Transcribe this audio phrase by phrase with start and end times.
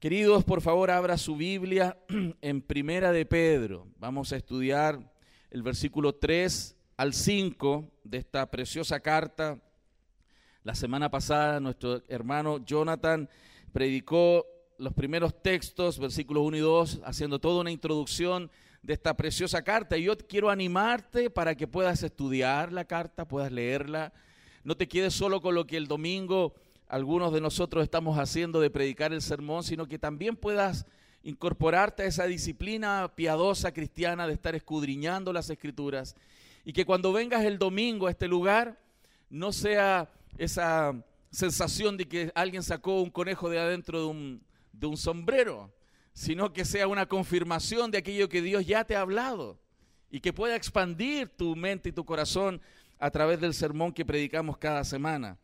[0.00, 1.98] Queridos, por favor, abra su Biblia
[2.40, 3.88] en Primera de Pedro.
[3.98, 5.12] Vamos a estudiar
[5.50, 9.60] el versículo 3 al 5 de esta preciosa carta.
[10.62, 13.28] La semana pasada nuestro hermano Jonathan
[13.72, 14.46] predicó
[14.78, 18.52] los primeros textos, versículos 1 y 2, haciendo toda una introducción
[18.82, 19.96] de esta preciosa carta.
[19.96, 24.12] Y yo quiero animarte para que puedas estudiar la carta, puedas leerla.
[24.62, 26.54] No te quedes solo con lo que el domingo
[26.88, 30.86] algunos de nosotros estamos haciendo de predicar el sermón, sino que también puedas
[31.22, 36.16] incorporarte a esa disciplina piadosa cristiana de estar escudriñando las escrituras
[36.64, 38.80] y que cuando vengas el domingo a este lugar
[39.28, 40.94] no sea esa
[41.30, 44.42] sensación de que alguien sacó un conejo de adentro de un,
[44.72, 45.70] de un sombrero,
[46.14, 49.58] sino que sea una confirmación de aquello que Dios ya te ha hablado
[50.10, 52.62] y que pueda expandir tu mente y tu corazón
[52.98, 55.36] a través del sermón que predicamos cada semana.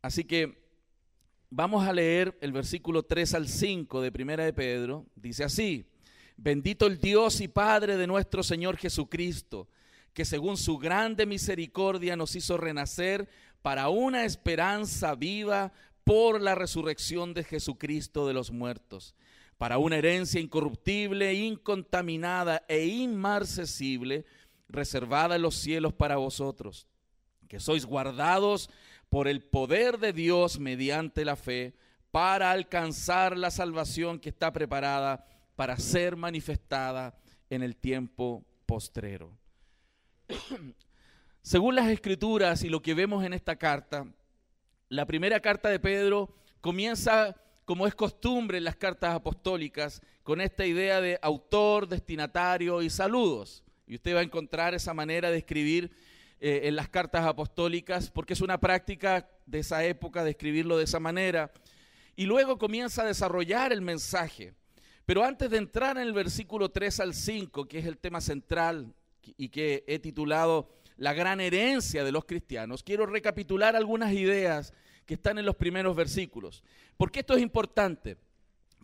[0.00, 0.61] Así que
[1.54, 5.04] Vamos a leer el versículo 3 al 5 de Primera de Pedro.
[5.14, 5.84] Dice así,
[6.38, 9.68] bendito el Dios y Padre de nuestro Señor Jesucristo,
[10.14, 13.28] que según su grande misericordia nos hizo renacer
[13.60, 19.14] para una esperanza viva por la resurrección de Jesucristo de los muertos,
[19.58, 24.24] para una herencia incorruptible, incontaminada e inmarcesible,
[24.70, 26.86] reservada en los cielos para vosotros,
[27.46, 28.70] que sois guardados
[29.12, 31.74] por el poder de Dios mediante la fe
[32.10, 37.14] para alcanzar la salvación que está preparada para ser manifestada
[37.50, 39.36] en el tiempo postrero.
[41.42, 44.06] Según las escrituras y lo que vemos en esta carta,
[44.88, 50.64] la primera carta de Pedro comienza, como es costumbre en las cartas apostólicas, con esta
[50.64, 53.62] idea de autor, destinatario y saludos.
[53.86, 55.92] Y usted va a encontrar esa manera de escribir
[56.44, 60.82] eh, en las cartas apostólicas, porque es una práctica de esa época de escribirlo de
[60.82, 61.52] esa manera.
[62.16, 64.52] Y luego comienza a desarrollar el mensaje.
[65.06, 68.92] Pero antes de entrar en el versículo 3 al 5, que es el tema central
[69.36, 74.74] y que he titulado La gran herencia de los cristianos, quiero recapitular algunas ideas
[75.06, 76.64] que están en los primeros versículos.
[76.96, 78.16] ¿Por qué esto es importante?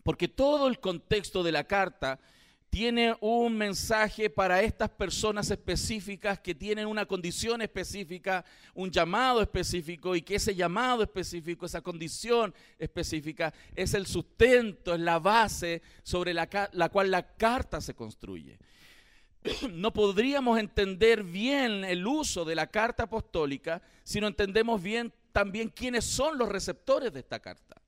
[0.03, 2.21] Porque todo el contexto de la carta
[2.69, 10.15] tiene un mensaje para estas personas específicas que tienen una condición específica, un llamado específico
[10.15, 16.33] y que ese llamado específico, esa condición específica es el sustento, es la base sobre
[16.33, 18.59] la, cual la carta se construye.
[19.71, 25.69] No podríamos entender bien el uso de la carta apostólica si no entendemos bien también
[25.69, 27.78] quiénes son los receptores de esta carta.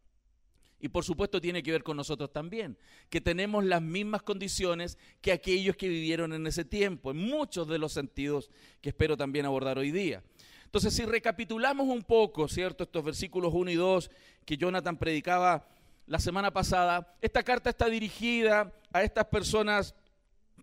[0.82, 2.76] Y por supuesto tiene que ver con nosotros también,
[3.10, 7.78] que tenemos las mismas condiciones que aquellos que vivieron en ese tiempo, en muchos de
[7.78, 8.50] los sentidos
[8.82, 10.24] que espero también abordar hoy día.
[10.66, 12.86] Entonces, si recapitulamos un poco, ¿cierto?
[12.86, 14.10] Estos versículos 1 y 2
[14.44, 15.68] que Jonathan predicaba
[16.08, 19.94] la semana pasada, esta carta está dirigida a estas personas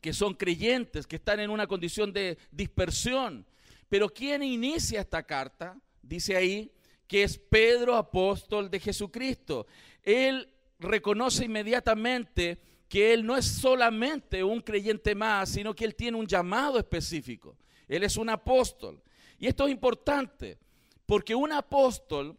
[0.01, 3.47] que son creyentes, que están en una condición de dispersión.
[3.89, 5.79] Pero ¿quién inicia esta carta?
[6.03, 6.73] Dice ahí
[7.07, 9.67] que es Pedro, apóstol de Jesucristo
[10.09, 10.49] él
[10.79, 12.59] reconoce inmediatamente
[12.89, 17.59] que él no es solamente un creyente más, sino que él tiene un llamado específico.
[17.87, 19.03] Él es un apóstol.
[19.39, 20.59] Y esto es importante,
[21.05, 22.39] porque un apóstol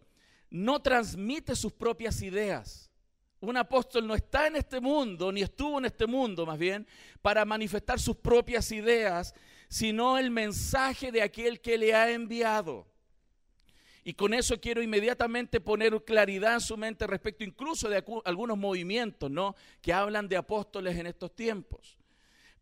[0.49, 2.89] no transmite sus propias ideas.
[3.39, 6.87] Un apóstol no está en este mundo, ni estuvo en este mundo más bien,
[7.21, 9.35] para manifestar sus propias ideas,
[9.69, 12.88] sino el mensaje de aquel que le ha enviado.
[14.09, 19.29] Y con eso quiero inmediatamente poner claridad en su mente respecto incluso de algunos movimientos,
[19.29, 19.55] ¿no?
[19.83, 21.95] Que hablan de apóstoles en estos tiempos.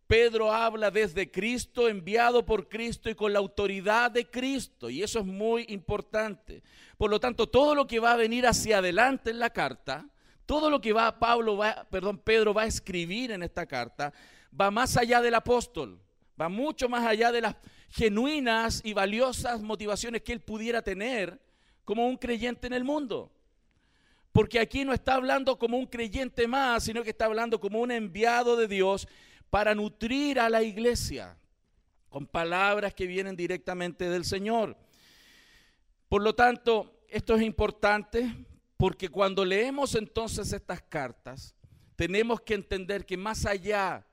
[0.08, 4.90] Pedro habla desde Cristo, enviado por Cristo y con la autoridad de Cristo.
[4.90, 6.64] Y eso es muy importante.
[6.98, 10.06] Por lo tanto, todo lo que va a venir hacia adelante en la carta,
[10.46, 14.12] todo lo que va Pablo va, perdón, Pedro va a escribir en esta carta,
[14.60, 15.98] va más allá del apóstol,
[16.38, 17.56] va mucho más allá de las
[17.90, 21.40] genuinas y valiosas motivaciones que él pudiera tener
[21.84, 23.32] como un creyente en el mundo.
[24.32, 27.92] Porque aquí no está hablando como un creyente más, sino que está hablando como un
[27.92, 29.08] enviado de Dios
[29.50, 31.38] para nutrir a la iglesia
[32.10, 34.78] con palabras que vienen directamente del Señor.
[36.10, 38.46] Por lo tanto, esto es importante
[38.78, 41.56] porque cuando leemos entonces estas cartas,
[41.96, 44.06] tenemos que entender que más allá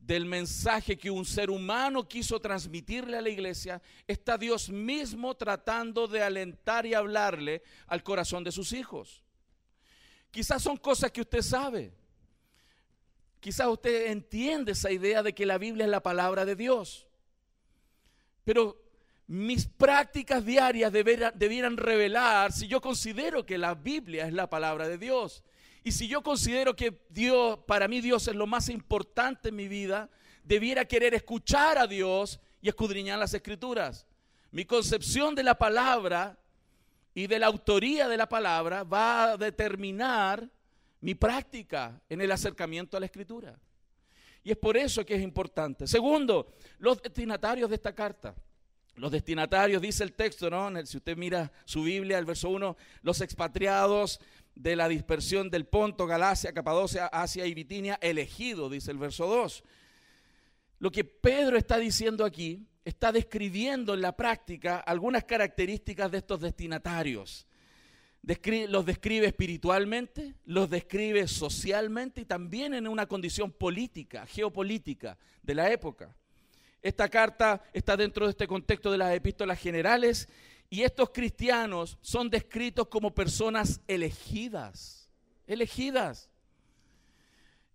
[0.00, 6.08] del mensaje que un ser humano quiso transmitirle a la iglesia, está Dios mismo tratando
[6.08, 9.22] de alentar y hablarle al corazón de sus hijos.
[10.30, 11.92] Quizás son cosas que usted sabe.
[13.40, 17.06] Quizás usted entiende esa idea de que la Biblia es la palabra de Dios.
[18.44, 18.82] Pero
[19.26, 24.98] mis prácticas diarias debieran, revelar si yo considero que la Biblia es la palabra de
[24.98, 25.44] Dios.
[25.82, 29.68] Y si yo considero que Dios, para mí Dios es lo más importante en mi
[29.68, 30.10] vida,
[30.44, 34.06] debiera querer escuchar a Dios y escudriñar las escrituras.
[34.50, 36.38] Mi concepción de la palabra
[37.14, 40.48] y de la autoría de la palabra va a determinar
[41.00, 43.58] mi práctica en el acercamiento a la escritura.
[44.42, 45.86] Y es por eso que es importante.
[45.86, 48.34] Segundo, los destinatarios de esta carta.
[48.96, 50.84] Los destinatarios, dice el texto, ¿no?
[50.84, 54.20] Si usted mira su Biblia, el verso 1, los expatriados
[54.54, 59.64] de la dispersión del Ponto, Galacia, Capadocia, Asia y Bitinia, elegidos, dice el verso 2.
[60.78, 66.40] Lo que Pedro está diciendo aquí, está describiendo en la práctica algunas características de estos
[66.40, 67.46] destinatarios.
[68.68, 75.70] los describe espiritualmente, los describe socialmente y también en una condición política, geopolítica de la
[75.70, 76.14] época.
[76.82, 80.28] Esta carta está dentro de este contexto de las epístolas generales
[80.70, 85.10] y estos cristianos son descritos como personas elegidas,
[85.46, 86.30] elegidas.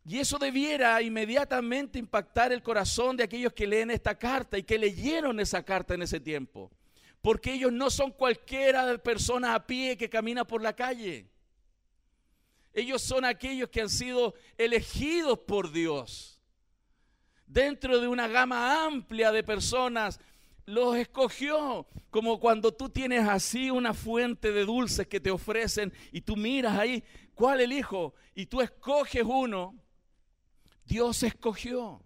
[0.05, 4.77] Y eso debiera inmediatamente impactar el corazón de aquellos que leen esta carta y que
[4.77, 6.71] leyeron esa carta en ese tiempo.
[7.21, 11.27] Porque ellos no son cualquiera de personas a pie que camina por la calle.
[12.71, 16.35] Ellos son aquellos que han sido elegidos por Dios
[17.47, 20.19] dentro de una gama amplia de personas,
[20.65, 26.21] los escogió, como cuando tú tienes así una fuente de dulces que te ofrecen y
[26.21, 27.03] tú miras ahí,
[27.33, 28.15] ¿cuál elijo?
[28.33, 29.75] Y tú escoges uno,
[30.85, 32.01] Dios escogió.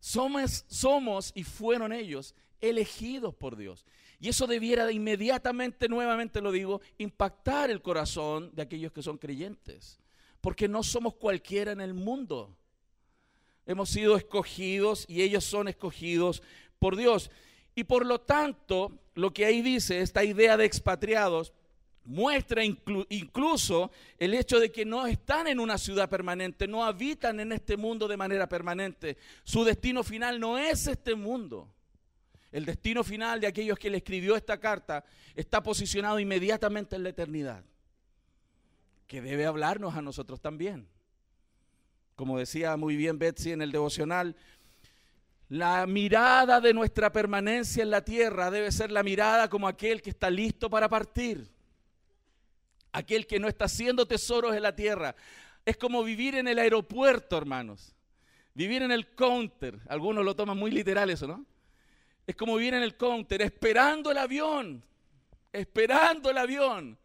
[0.00, 3.84] Somos, somos y fueron ellos elegidos por Dios.
[4.20, 9.18] Y eso debiera de inmediatamente, nuevamente lo digo, impactar el corazón de aquellos que son
[9.18, 9.98] creyentes.
[10.40, 12.56] Porque no somos cualquiera en el mundo
[13.68, 16.42] hemos sido escogidos y ellos son escogidos
[16.78, 17.30] por Dios.
[17.74, 21.52] Y por lo tanto, lo que ahí dice, esta idea de expatriados,
[22.04, 27.52] muestra incluso el hecho de que no están en una ciudad permanente, no habitan en
[27.52, 29.18] este mundo de manera permanente.
[29.44, 31.68] Su destino final no es este mundo.
[32.50, 35.04] El destino final de aquellos que le escribió esta carta
[35.34, 37.62] está posicionado inmediatamente en la eternidad,
[39.06, 40.88] que debe hablarnos a nosotros también.
[42.16, 44.34] Como decía muy bien Betsy en el devocional,
[45.48, 50.10] la mirada de nuestra permanencia en la tierra debe ser la mirada como aquel que
[50.10, 51.50] está listo para partir.
[52.92, 55.14] Aquel que no está haciendo tesoros en la tierra.
[55.64, 57.94] Es como vivir en el aeropuerto, hermanos.
[58.54, 59.78] Vivir en el counter.
[59.88, 61.46] Algunos lo toman muy literal eso, ¿no?
[62.26, 64.84] Es como vivir en el counter, esperando el avión.
[65.50, 66.98] Esperando el avión.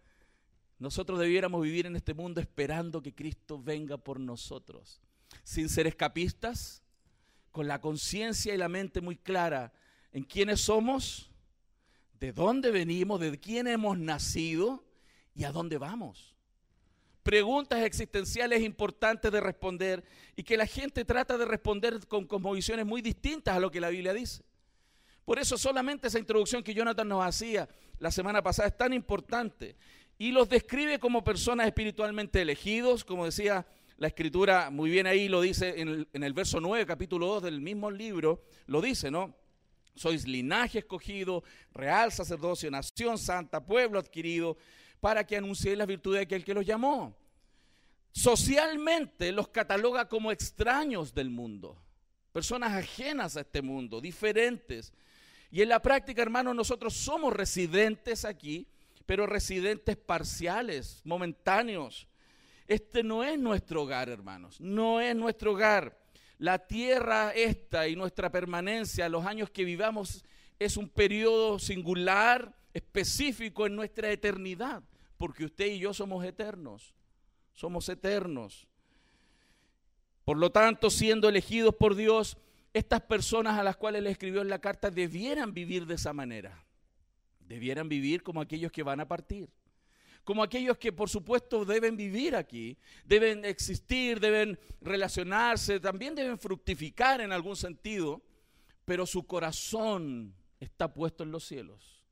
[0.79, 4.99] Nosotros debiéramos vivir en este mundo esperando que Cristo venga por nosotros,
[5.43, 6.82] sin ser escapistas,
[7.53, 9.71] con la conciencia y la mente muy clara
[10.11, 11.31] en quiénes somos,
[12.19, 14.83] de dónde venimos, de quién hemos nacido
[15.35, 16.35] y a dónde vamos.
[17.21, 20.03] Preguntas existenciales importantes de responder
[20.35, 23.89] y que la gente trata de responder con cosmovisiones muy distintas a lo que la
[23.89, 24.44] Biblia dice.
[25.23, 27.69] Por eso solamente esa introducción que Jonathan nos hacía
[28.00, 29.75] la semana pasada es tan importante
[30.17, 33.67] y los describe como personas espiritualmente elegidos, como decía
[33.97, 37.91] la escritura, muy bien ahí lo dice en el, verso 9, capítulo 2 del mismo
[37.91, 39.35] libro, lo dice, ¿no?
[39.95, 41.43] Sois linaje escogido,
[41.73, 44.57] real sacerdocio, nación santa, pueblo adquirido,
[44.99, 47.15] para que anunciéis la virtud de aquel que los llamó.
[48.11, 51.77] Socialmente los cataloga como extraños del mundo,
[52.31, 54.93] personas ajenas a este mundo, diferentes.
[55.51, 58.67] Y en la práctica, hermanos, nosotros somos residentes aquí,
[59.05, 62.07] pero residentes parciales, momentáneos.
[62.74, 65.96] Este no es nuestro hogar, hermanos, no es nuestro hogar.
[66.39, 70.25] La tierra esta y nuestra permanencia, los años que vivamos,
[70.58, 74.82] es un periodo singular, específico en nuestra eternidad,
[75.18, 76.96] porque usted y yo somos eternos,
[77.53, 78.68] somos eternos.
[80.25, 82.38] Por lo tanto, siendo elegidos por Dios,
[82.74, 86.65] estas personas a las cuales le escribió en la carta debieran vivir de esa manera.
[87.39, 89.48] Debieran vivir como aquellos que van a partir.
[90.24, 97.20] Como aquellos que por supuesto deben vivir aquí, deben existir, deben relacionarse, también deben fructificar
[97.20, 98.22] en algún sentido,
[98.86, 102.03] pero su corazón está puesto en los cielos.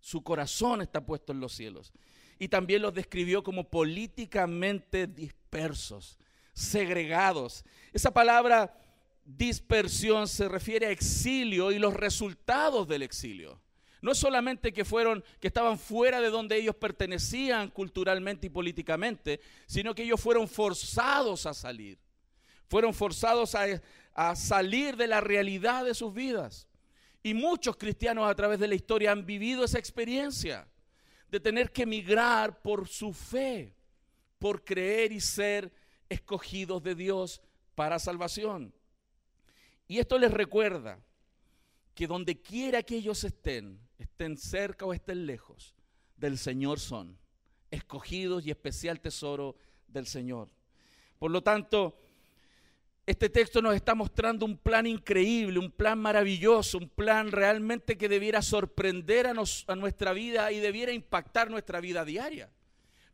[0.00, 1.92] Su corazón está puesto en los cielos.
[2.38, 6.18] Y también los describió como políticamente dispersos,
[6.52, 7.64] segregados.
[7.92, 8.80] Esa palabra
[9.24, 13.60] dispersión se refiere a exilio y los resultados del exilio.
[14.00, 19.94] No solamente que fueron, que estaban fuera de donde ellos pertenecían culturalmente y políticamente, sino
[19.94, 21.98] que ellos fueron forzados a salir.
[22.68, 23.66] Fueron forzados a,
[24.14, 26.68] a salir de la realidad de sus vidas.
[27.22, 30.68] Y muchos cristianos a través de la historia han vivido esa experiencia
[31.30, 33.74] de tener que emigrar por su fe,
[34.38, 35.72] por creer y ser
[36.08, 37.40] escogidos de Dios
[37.74, 38.72] para salvación.
[39.86, 40.98] Y esto les recuerda
[41.94, 45.74] que donde quiera que ellos estén, estén cerca o estén lejos,
[46.16, 47.18] del Señor son,
[47.70, 50.48] escogidos y especial tesoro del Señor.
[51.18, 51.98] Por lo tanto,
[53.08, 58.08] este texto nos está mostrando un plan increíble, un plan maravilloso, un plan realmente que
[58.08, 62.50] debiera sorprender a, a, nuestra vida y debiera impactar nuestra vida diaria.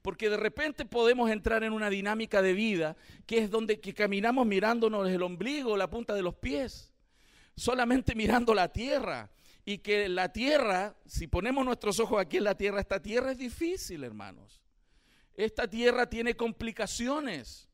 [0.03, 4.45] Porque de repente podemos entrar en una dinámica de vida que es donde que caminamos
[4.47, 6.93] mirándonos el ombligo, la punta de los pies,
[7.57, 9.31] solamente mirando la tierra.
[9.65, 13.39] Y que la tierra, si ponemos nuestros ojos aquí en la tierra, esta tierra es
[13.39, 14.61] difícil, hermanos.
[15.35, 17.69] Esta tierra tiene complicaciones.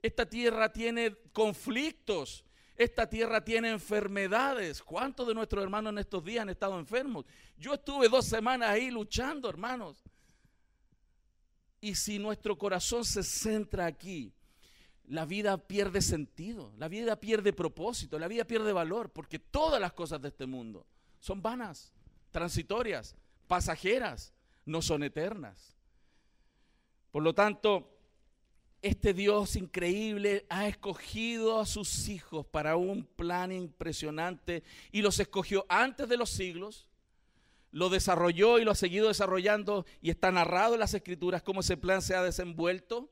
[0.00, 2.44] Esta tierra tiene conflictos.
[2.76, 4.82] Esta tierra tiene enfermedades.
[4.82, 7.26] ¿Cuántos de nuestros hermanos en estos días han estado enfermos?
[7.58, 10.02] Yo estuve dos semanas ahí luchando, hermanos.
[11.80, 14.32] Y si nuestro corazón se centra aquí,
[15.08, 19.92] la vida pierde sentido, la vida pierde propósito, la vida pierde valor, porque todas las
[19.92, 20.86] cosas de este mundo
[21.22, 21.92] son vanas,
[22.32, 23.14] transitorias,
[23.46, 24.32] pasajeras,
[24.66, 25.76] no son eternas.
[27.12, 27.88] Por lo tanto,
[28.82, 35.64] este Dios increíble ha escogido a sus hijos para un plan impresionante y los escogió
[35.68, 36.88] antes de los siglos
[37.70, 41.76] lo desarrolló y lo ha seguido desarrollando y está narrado en las escrituras cómo ese
[41.76, 43.10] plan se ha desenvuelto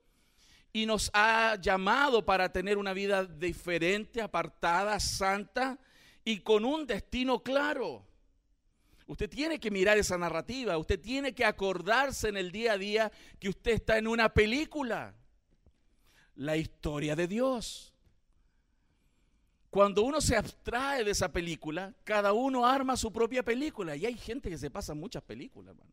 [0.73, 5.79] y nos ha llamado para tener una vida diferente, apartada, santa
[6.25, 8.07] y con un destino claro.
[9.07, 13.13] Usted tiene que mirar esa narrativa, usted tiene que acordarse en el día a día
[13.39, 15.15] que usted está en una película,
[16.37, 17.93] la historia de Dios.
[19.69, 23.95] Cuando uno se abstrae de esa película, cada uno arma su propia película.
[23.95, 25.93] Y hay gente que se pasa muchas películas, hermano.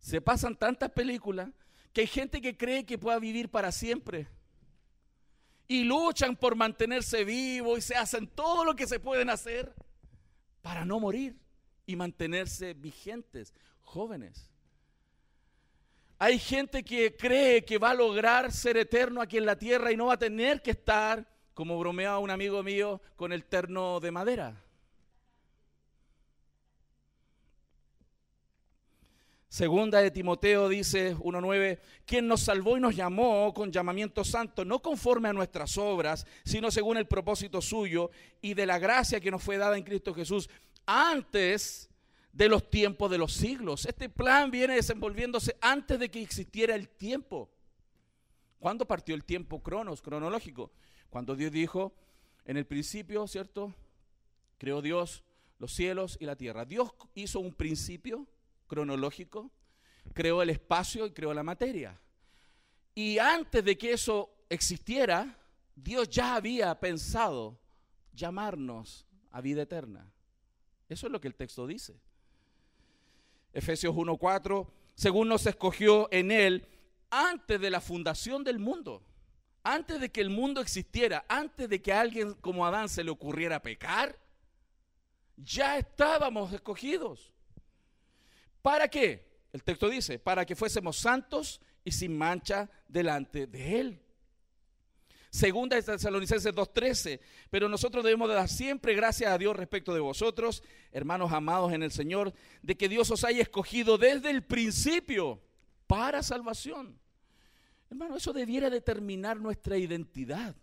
[0.00, 1.48] Se pasan tantas películas
[1.92, 4.26] que hay gente que cree que pueda vivir para siempre.
[5.74, 9.74] Y luchan por mantenerse vivo y se hacen todo lo que se pueden hacer
[10.62, 11.36] para no morir
[11.84, 14.48] y mantenerse vigentes, jóvenes.
[16.20, 19.96] Hay gente que cree que va a lograr ser eterno aquí en la tierra y
[19.96, 24.12] no va a tener que estar como bromeaba un amigo mío con el terno de
[24.12, 24.62] madera.
[29.54, 34.82] Segunda de Timoteo dice 1.9, quien nos salvó y nos llamó con llamamiento santo, no
[34.82, 38.10] conforme a nuestras obras, sino según el propósito suyo
[38.42, 40.50] y de la gracia que nos fue dada en Cristo Jesús
[40.86, 41.88] antes
[42.32, 43.86] de los tiempos de los siglos.
[43.86, 47.48] Este plan viene desenvolviéndose antes de que existiera el tiempo.
[48.58, 50.72] ¿Cuándo partió el tiempo cronos, cronológico?
[51.10, 51.94] Cuando Dios dijo,
[52.44, 53.72] en el principio, ¿cierto?
[54.58, 55.22] Creó Dios
[55.60, 56.64] los cielos y la tierra.
[56.64, 58.26] Dios hizo un principio
[58.66, 59.50] cronológico,
[60.12, 62.00] creó el espacio y creó la materia.
[62.94, 65.38] Y antes de que eso existiera,
[65.74, 67.58] Dios ya había pensado
[68.12, 70.12] llamarnos a vida eterna.
[70.88, 72.00] Eso es lo que el texto dice.
[73.52, 76.68] Efesios 1:4, según nos escogió en él
[77.10, 79.02] antes de la fundación del mundo
[79.64, 83.10] antes de que el mundo existiera, antes de que a alguien como Adán se le
[83.10, 84.16] ocurriera pecar,
[85.36, 87.32] ya estábamos escogidos.
[88.64, 89.22] ¿Para qué?
[89.52, 94.00] El texto dice, para que fuésemos santos y sin mancha delante de Él.
[95.28, 100.62] Segunda de Tesalonicenses 2.13, pero nosotros debemos dar siempre gracias a Dios respecto de vosotros,
[100.92, 105.42] hermanos amados en el Señor, de que Dios os haya escogido desde el principio
[105.86, 106.98] para salvación
[107.90, 110.56] Hermano, eso debiera determinar nuestra identidad.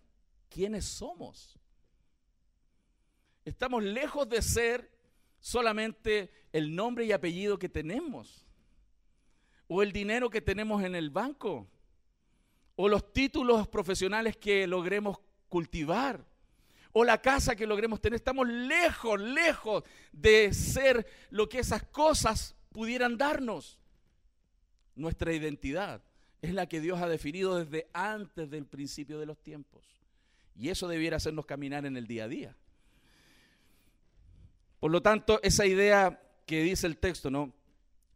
[0.50, 1.56] ¿Quiénes somos?
[3.44, 4.91] Estamos lejos de ser
[5.42, 8.46] solamente el nombre y apellido que tenemos,
[9.66, 11.66] o el dinero que tenemos en el banco,
[12.76, 15.18] o los títulos profesionales que logremos
[15.48, 16.24] cultivar,
[16.92, 18.16] o la casa que logremos tener.
[18.16, 19.82] Estamos lejos, lejos
[20.12, 23.78] de ser lo que esas cosas pudieran darnos.
[24.94, 26.02] Nuestra identidad
[26.40, 29.82] es la que Dios ha definido desde antes del principio de los tiempos.
[30.54, 32.56] Y eso debiera hacernos caminar en el día a día.
[34.82, 37.54] Por lo tanto, esa idea que dice el texto, ¿no?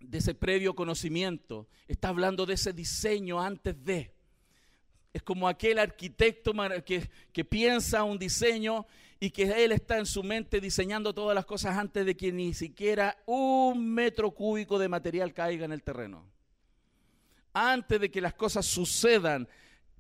[0.01, 4.13] De ese previo conocimiento, está hablando de ese diseño antes de.
[5.13, 6.53] Es como aquel arquitecto
[6.85, 8.85] que, que piensa un diseño
[9.21, 12.53] y que él está en su mente diseñando todas las cosas antes de que ni
[12.53, 16.27] siquiera un metro cúbico de material caiga en el terreno
[17.59, 19.49] antes de que las cosas sucedan,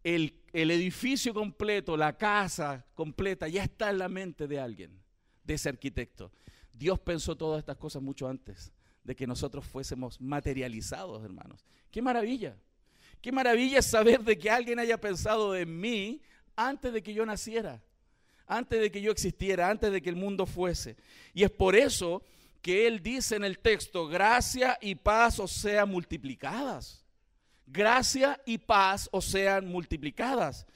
[0.04, 5.00] el, edificio completo, la casa completa, ya está en la mente de alguien,
[5.42, 6.30] de ese arquitecto.
[6.78, 11.64] Dios pensó todas estas cosas mucho antes de que nosotros fuésemos materializados, hermanos.
[11.90, 12.56] ¡Qué maravilla!
[13.22, 16.20] Qué maravilla saber de que alguien haya pensado en mí
[16.54, 17.82] antes de que yo naciera,
[18.46, 20.96] antes de que yo existiera, antes de que el mundo fuese.
[21.34, 22.22] Y es por eso
[22.62, 27.04] que él dice en el texto, gracia y paz os sean multiplicadas.
[27.66, 30.66] Gracia y paz os sean multiplicadas.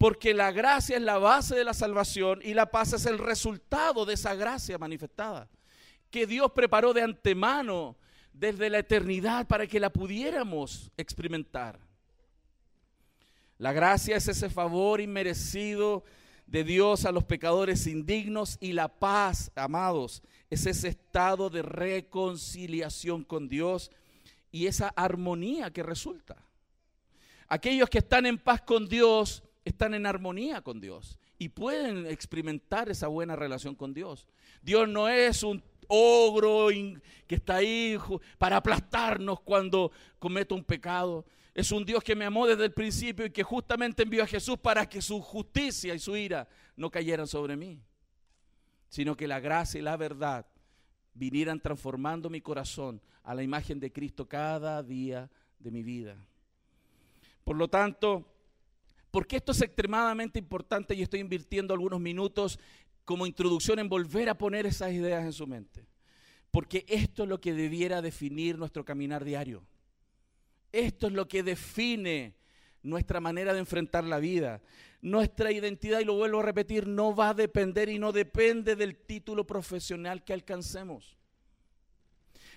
[0.00, 4.06] Porque la gracia es la base de la salvación y la paz es el resultado
[4.06, 5.46] de esa gracia manifestada.
[6.10, 7.98] Que Dios preparó de antemano
[8.32, 11.78] desde la eternidad para que la pudiéramos experimentar.
[13.58, 16.02] La gracia es ese favor inmerecido
[16.46, 23.22] de Dios a los pecadores indignos y la paz, amados, es ese estado de reconciliación
[23.22, 23.90] con Dios
[24.50, 26.42] y esa armonía que resulta.
[27.48, 32.88] Aquellos que están en paz con Dios están en armonía con Dios y pueden experimentar
[32.88, 34.28] esa buena relación con Dios.
[34.62, 36.68] Dios no es un ogro
[37.26, 37.98] que está ahí
[38.38, 41.24] para aplastarnos cuando cometo un pecado.
[41.54, 44.58] Es un Dios que me amó desde el principio y que justamente envió a Jesús
[44.58, 47.82] para que su justicia y su ira no cayeran sobre mí,
[48.88, 50.46] sino que la gracia y la verdad
[51.14, 56.16] vinieran transformando mi corazón a la imagen de Cristo cada día de mi vida.
[57.44, 58.29] Por lo tanto,
[59.10, 62.58] porque esto es extremadamente importante y estoy invirtiendo algunos minutos
[63.04, 65.86] como introducción en volver a poner esas ideas en su mente.
[66.50, 69.64] Porque esto es lo que debiera definir nuestro caminar diario.
[70.72, 72.34] Esto es lo que define
[72.82, 74.60] nuestra manera de enfrentar la vida.
[75.02, 78.96] Nuestra identidad, y lo vuelvo a repetir, no va a depender y no depende del
[78.96, 81.16] título profesional que alcancemos.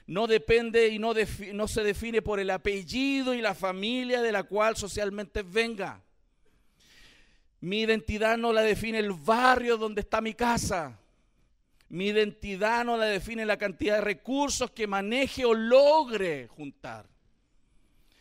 [0.05, 1.13] No depende y no,
[1.53, 6.03] no se define por el apellido y la familia de la cual socialmente venga.
[7.63, 10.99] Mi identidad no la define el barrio donde está mi casa.
[11.87, 17.07] Mi identidad no la define la cantidad de recursos que maneje o logre juntar.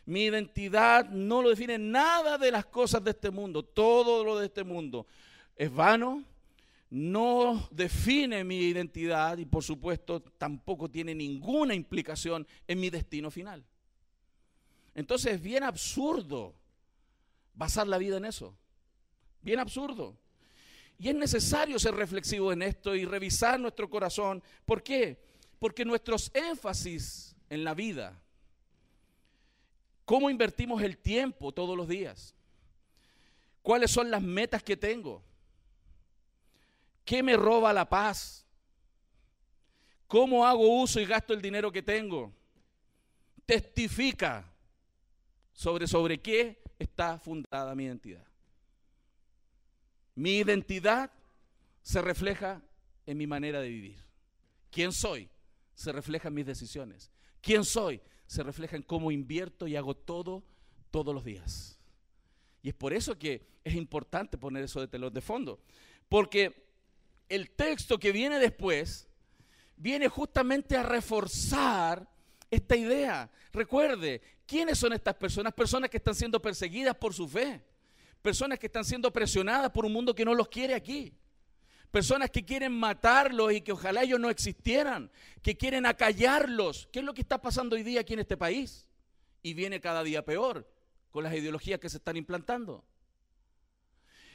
[0.07, 3.65] Mi identidad no lo define nada de las cosas de este mundo.
[3.65, 5.09] Todo lo de este mundo
[5.57, 6.23] es vano,
[6.89, 13.65] no define mi identidad y por supuesto tampoco tiene ninguna implicación en mi destino final.
[14.95, 16.55] Entonces es bien absurdo
[17.55, 18.57] basar la vida en eso.
[19.43, 20.17] Bien absurdo.
[20.99, 24.43] Y es necesario ser reflexivo en esto y revisar nuestro corazón.
[24.65, 25.21] ¿Por qué?
[25.59, 28.21] Porque nuestros énfasis en la vida,
[30.05, 32.35] cómo invertimos el tiempo todos los días,
[33.63, 35.23] cuáles son las metas que tengo,
[37.05, 38.47] qué me roba la paz,
[40.07, 42.33] cómo hago uso y gasto el dinero que tengo,
[43.45, 44.51] testifica
[45.53, 48.32] sobre, sobre qué está fundada mi identidad.
[50.15, 51.11] Mi identidad
[51.83, 52.63] se refleja
[53.07, 53.99] en mi manera de vivir.
[54.71, 55.29] ¿Quién soy?
[55.75, 57.11] Se refleja en mis decisiones.
[57.41, 58.01] ¿Quién soy?
[58.27, 60.45] Se refleja en cómo invierto y hago todo
[60.91, 61.79] todos los días.
[62.63, 65.61] Y es por eso que es importante poner eso de telón de fondo.
[66.09, 66.69] Porque
[67.29, 69.09] el texto que viene después
[69.77, 72.09] viene justamente a reforzar
[72.51, 73.31] esta idea.
[73.53, 75.53] Recuerde, ¿quiénes son estas personas?
[75.55, 77.65] Personas que están siendo perseguidas por su fe.
[78.23, 81.13] Personas que están siendo presionadas por un mundo que no los quiere aquí.
[81.91, 85.11] Personas que quieren matarlos y que ojalá ellos no existieran.
[85.43, 86.89] Que quieren acallarlos.
[86.93, 88.89] ¿Qué es lo que está pasando hoy día aquí en este país?
[89.43, 90.67] Y viene cada día peor
[91.11, 92.85] con las ideologías que se están implantando.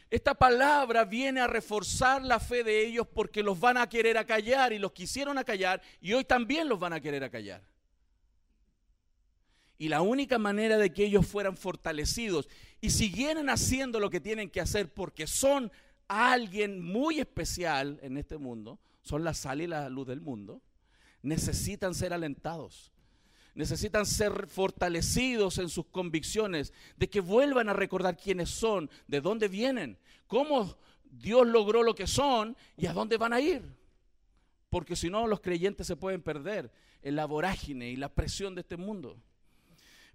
[0.10, 4.72] Esta palabra viene a reforzar la fe de ellos porque los van a querer acallar
[4.72, 7.62] y los quisieron acallar y hoy también los van a querer acallar.
[9.78, 12.50] Y la única manera de que ellos fueran fortalecidos
[12.82, 15.72] y siguieran haciendo lo que tienen que hacer porque son
[16.08, 20.62] alguien muy especial en este mundo, son la sal y la luz del mundo,
[21.22, 22.92] necesitan ser alentados.
[23.54, 29.48] Necesitan ser fortalecidos en sus convicciones, de que vuelvan a recordar quiénes son, de dónde
[29.48, 30.78] vienen, cómo
[31.10, 33.64] Dios logró lo que son y a dónde van a ir.
[34.70, 38.62] Porque si no, los creyentes se pueden perder en la vorágine y la presión de
[38.62, 39.18] este mundo.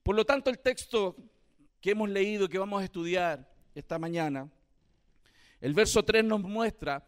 [0.03, 1.17] Por lo tanto, el texto
[1.81, 4.51] que hemos leído que vamos a estudiar esta mañana,
[5.61, 7.07] el verso 3 nos muestra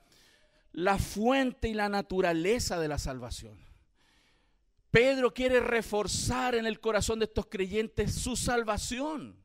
[0.73, 3.59] la fuente y la naturaleza de la salvación.
[4.91, 9.37] Pedro quiere reforzar en el corazón de estos creyentes su salvación.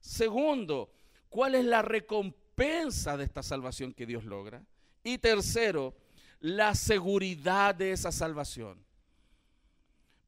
[0.00, 0.92] Segundo,
[1.28, 4.64] ¿cuál es la recompensa de esta salvación que Dios logra?
[5.02, 5.96] Y tercero,
[6.38, 8.85] la seguridad de esa salvación.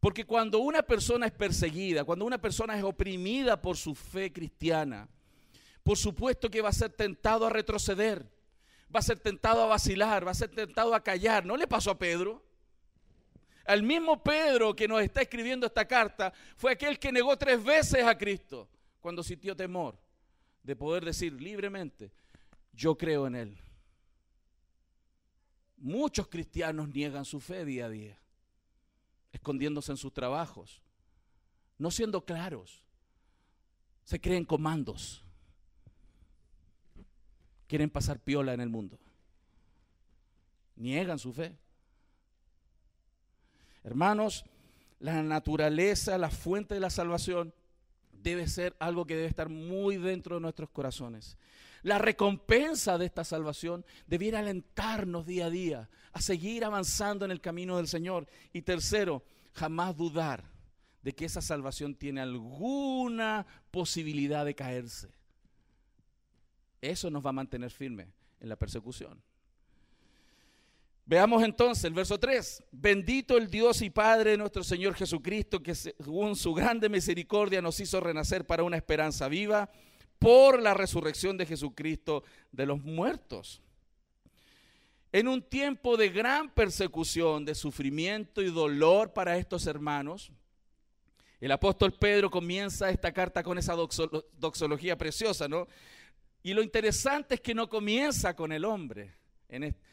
[0.00, 5.08] Porque cuando una persona es perseguida, cuando una persona es oprimida por su fe cristiana,
[5.82, 8.24] por supuesto que va a ser tentado a retroceder,
[8.94, 11.44] va a ser tentado a vacilar, va a ser tentado a callar.
[11.44, 12.42] ¿No le pasó a Pedro?
[13.64, 18.04] Al mismo Pedro que nos está escribiendo esta carta fue aquel que negó tres veces
[18.04, 18.68] a Cristo
[19.00, 19.98] cuando sintió temor
[20.62, 22.10] de poder decir libremente,
[22.72, 23.58] yo creo en Él.
[25.76, 28.18] Muchos cristianos niegan su fe día a día,
[29.32, 30.82] escondiéndose en sus trabajos,
[31.78, 32.82] no siendo claros.
[34.04, 35.22] Se creen comandos.
[37.66, 38.98] Quieren pasar piola en el mundo.
[40.76, 41.56] Niegan su fe.
[43.84, 44.44] Hermanos,
[45.00, 47.52] la naturaleza, la fuente de la salvación
[48.12, 51.36] debe ser algo que debe estar muy dentro de nuestros corazones.
[51.82, 57.40] La recompensa de esta salvación debiera alentarnos día a día a seguir avanzando en el
[57.40, 58.26] camino del Señor.
[58.52, 60.44] Y tercero, jamás dudar
[61.02, 65.08] de que esa salvación tiene alguna posibilidad de caerse.
[66.80, 68.08] Eso nos va a mantener firme
[68.40, 69.20] en la persecución.
[71.06, 72.64] Veamos entonces el verso 3.
[72.70, 77.80] Bendito el Dios y Padre de nuestro Señor Jesucristo, que según su grande misericordia nos
[77.80, 79.70] hizo renacer para una esperanza viva
[80.18, 83.62] por la resurrección de Jesucristo de los muertos.
[85.10, 90.30] En un tiempo de gran persecución, de sufrimiento y dolor para estos hermanos,
[91.40, 95.68] el apóstol Pedro comienza esta carta con esa doxología preciosa, ¿no?
[96.42, 99.14] Y lo interesante es que no comienza con el hombre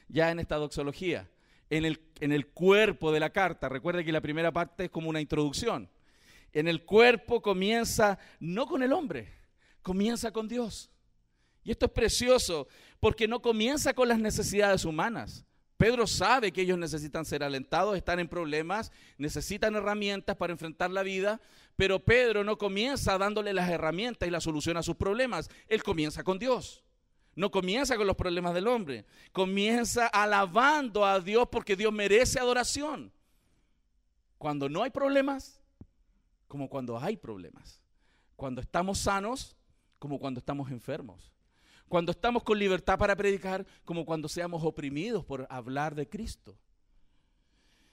[0.08, 1.30] ya en esta doxología,
[1.70, 3.70] en el, en el cuerpo de la carta.
[3.70, 5.90] Recuerde que la primera parte es como una introducción.
[6.52, 9.30] En el cuerpo comienza no con el hombre,
[9.86, 10.90] comienza con Dios.
[11.64, 12.68] Y esto es precioso
[13.00, 15.46] porque no comienza con las necesidades humanas.
[15.78, 21.04] Pedro sabe que ellos necesitan ser alentados, están en problemas, necesitan herramientas para enfrentar la
[21.04, 21.40] vida,
[21.76, 26.24] pero Pedro no comienza dándole las herramientas y la solución a sus problemas, él comienza
[26.24, 26.84] con Dios.
[27.36, 29.06] No comienza con los problemas del hombre.
[29.34, 33.12] Comienza alabando a Dios porque Dios merece adoración.
[34.40, 35.62] Cuando no hay problemas,
[36.48, 37.82] como cuando hay problemas.
[38.36, 39.56] Cuando estamos sanos,
[40.00, 41.32] como cuando estamos enfermos.
[41.88, 46.58] Cuando estamos con libertad para predicar, como cuando seamos oprimidos por hablar de Cristo.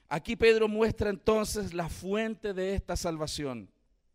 [0.09, 3.69] Aquí Pedro muestra entonces la fuente de esta salvación.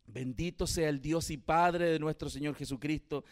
[0.07, 3.25] Bendito sea el Dios y Padre de nuestro Señor Jesucristo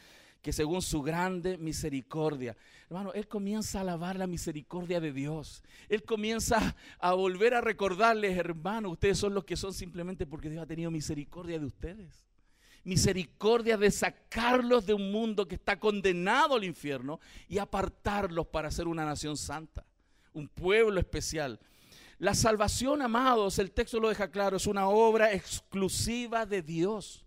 [0.43, 2.57] que según su grande misericordia,
[2.89, 5.65] hermano, Él comienza a alabar la misericordia de Dios.
[5.89, 10.63] Él comienza a volver a recordarles, hermano, ustedes son los que son simplemente porque Dios
[10.63, 12.26] ha tenido misericordia de ustedes.
[12.87, 17.19] Misericordia de sacarlos de un mundo que está condenado al infierno
[17.49, 19.85] y apartarlos para ser una nación santa,
[20.33, 21.59] un pueblo especial.
[22.19, 27.27] La salvación, amados, el texto lo deja claro, es una obra exclusiva de Dios.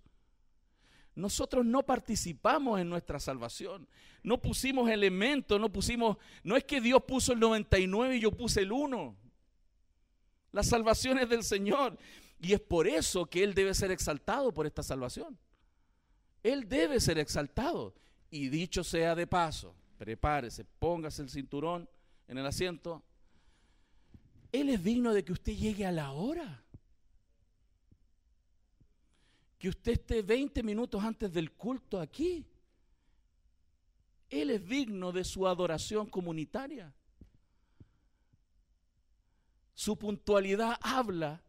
[1.14, 3.86] Nosotros no participamos en nuestra salvación.
[4.24, 8.62] No pusimos elementos, no pusimos, no es que Dios puso el 99 y yo puse
[8.62, 9.14] el 1.
[10.54, 11.98] La salvación es del Señor.
[12.40, 15.38] Y es por eso que Él debe ser exaltado por esta salvación.
[16.44, 17.94] Él debe ser exaltado.
[18.32, 21.90] Y dicho sea de paso, prepárese, póngase el cinturón
[22.28, 23.04] en el asiento.
[24.52, 26.64] Él es digno de que usted llegue a la hora
[29.60, 32.46] que usted esté 20 minutos antes del culto aquí.
[34.30, 36.94] Él es digno de su adoración comunitaria.
[39.74, 41.44] Su puntualidad habla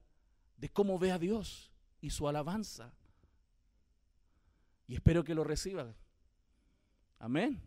[0.57, 2.93] de cómo ve a Dios y su alabanza.
[4.91, 5.95] Y espero que lo reciba.
[7.21, 7.63] Amén.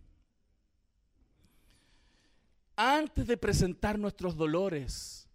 [2.75, 5.29] Antes de presentar nuestros dolores,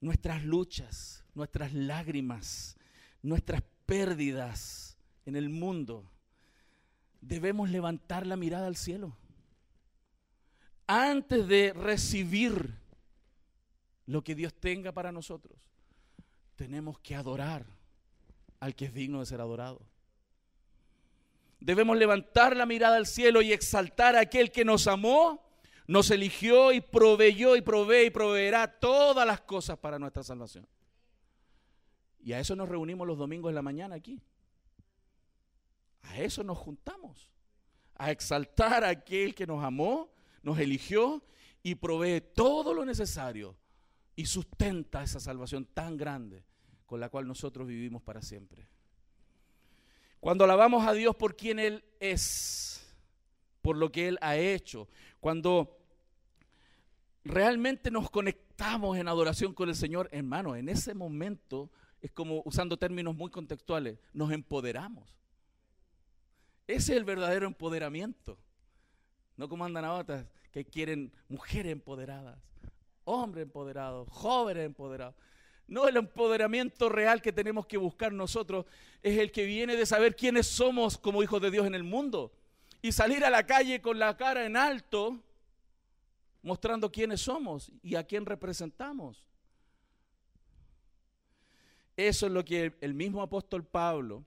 [0.00, 2.78] nuestras luchas, nuestras lágrimas,
[3.20, 6.10] nuestras pérdidas en el mundo,
[7.20, 9.18] debemos levantar la mirada al cielo.
[10.86, 12.74] Antes de recibir
[14.06, 15.60] lo que Dios tenga para nosotros,
[16.54, 17.66] tenemos que adorar
[18.60, 19.94] al que es digno de ser adorado.
[21.66, 25.44] Debemos levantar la mirada al cielo y exaltar a aquel que nos amó,
[25.88, 30.64] nos eligió y proveyó y provee y proveerá todas las cosas para nuestra salvación.
[32.20, 34.22] Y a eso nos reunimos los domingos en la mañana aquí.
[36.02, 37.32] A eso nos juntamos.
[37.96, 40.12] A exaltar a aquel que nos amó,
[40.44, 41.20] nos eligió
[41.64, 43.56] y provee todo lo necesario
[44.14, 46.44] y sustenta esa salvación tan grande
[46.84, 48.68] con la cual nosotros vivimos para siempre.
[50.26, 52.84] Cuando alabamos a Dios por quien Él es,
[53.62, 54.88] por lo que Él ha hecho,
[55.20, 55.78] cuando
[57.22, 61.70] realmente nos conectamos en adoración con el Señor, hermano, en ese momento
[62.02, 65.14] es como usando términos muy contextuales, nos empoderamos.
[66.66, 68.36] Ese es el verdadero empoderamiento.
[69.36, 72.36] No como andan ahora que quieren mujeres empoderadas,
[73.04, 75.14] hombres empoderados, jóvenes empoderados.
[75.68, 78.66] No, el empoderamiento real que tenemos que buscar nosotros
[79.02, 82.32] es el que viene de saber quiénes somos como hijos de Dios en el mundo.
[82.82, 85.18] Y salir a la calle con la cara en alto,
[86.42, 89.24] mostrando quiénes somos y a quién representamos.
[91.96, 94.24] Eso es lo que el mismo apóstol Pablo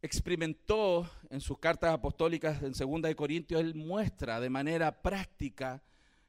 [0.00, 5.80] experimentó en sus cartas apostólicas en 2 de Corintios, él muestra de manera práctica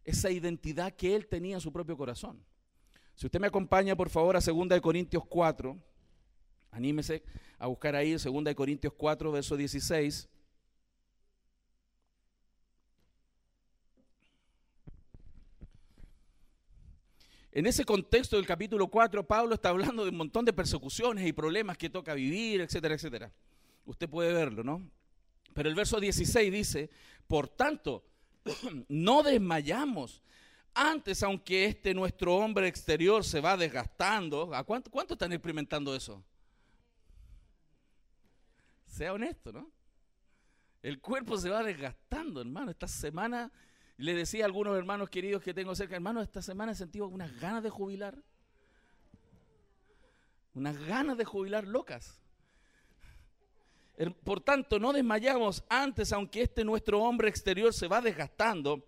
[0.03, 2.43] esa identidad que él tenía en su propio corazón.
[3.15, 5.77] Si usted me acompaña, por favor, a 2 de Corintios 4,
[6.71, 7.23] anímese
[7.59, 10.29] a buscar ahí 2 de Corintios 4, verso 16.
[17.55, 21.33] En ese contexto del capítulo 4, Pablo está hablando de un montón de persecuciones y
[21.33, 23.31] problemas que toca vivir, etcétera, etcétera.
[23.85, 24.89] Usted puede verlo, ¿no?
[25.53, 26.89] Pero el verso 16 dice,
[27.27, 28.03] por tanto,
[28.87, 30.23] no desmayamos.
[30.73, 36.23] Antes, aunque este nuestro hombre exterior se va desgastando, ¿a cuánto, cuánto están experimentando eso?
[38.87, 39.71] Sea honesto, ¿no?
[40.81, 42.71] El cuerpo se va desgastando, hermano.
[42.71, 43.51] Esta semana,
[43.97, 47.39] le decía a algunos hermanos queridos que tengo cerca, hermano, esta semana he sentido unas
[47.39, 48.17] ganas de jubilar.
[50.55, 52.19] Unas ganas de jubilar locas.
[54.23, 58.85] Por tanto, no desmayamos antes, aunque este nuestro hombre exterior se va desgastando.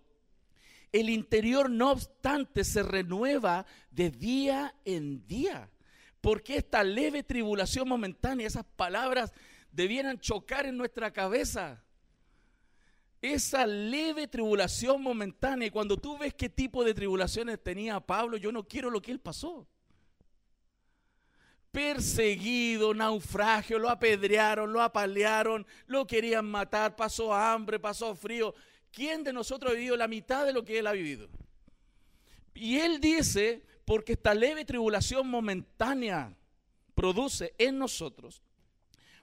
[0.92, 5.70] El interior, no obstante, se renueva de día en día.
[6.20, 9.32] Porque esta leve tribulación momentánea, esas palabras
[9.70, 11.82] debieran chocar en nuestra cabeza.
[13.20, 18.52] Esa leve tribulación momentánea, y cuando tú ves qué tipo de tribulaciones tenía Pablo, yo
[18.52, 19.68] no quiero lo que él pasó
[21.76, 28.54] perseguido, naufragio, lo apedrearon, lo apalearon, lo querían matar, pasó hambre, pasó frío.
[28.96, 31.28] ¿Quién de nosotros ha vivido la mitad de lo que él ha vivido?
[32.54, 36.34] Y él dice, porque esta leve tribulación momentánea
[36.94, 38.40] produce en nosotros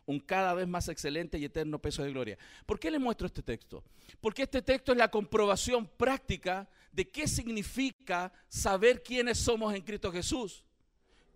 [0.06, 2.38] un cada vez más excelente y eterno peso de gloria.
[2.68, 3.84] ¿Por qué le muestro este texto?
[4.22, 10.12] Porque este texto es la comprobación práctica de qué significa saber quiénes somos en Cristo
[10.12, 10.64] Jesús.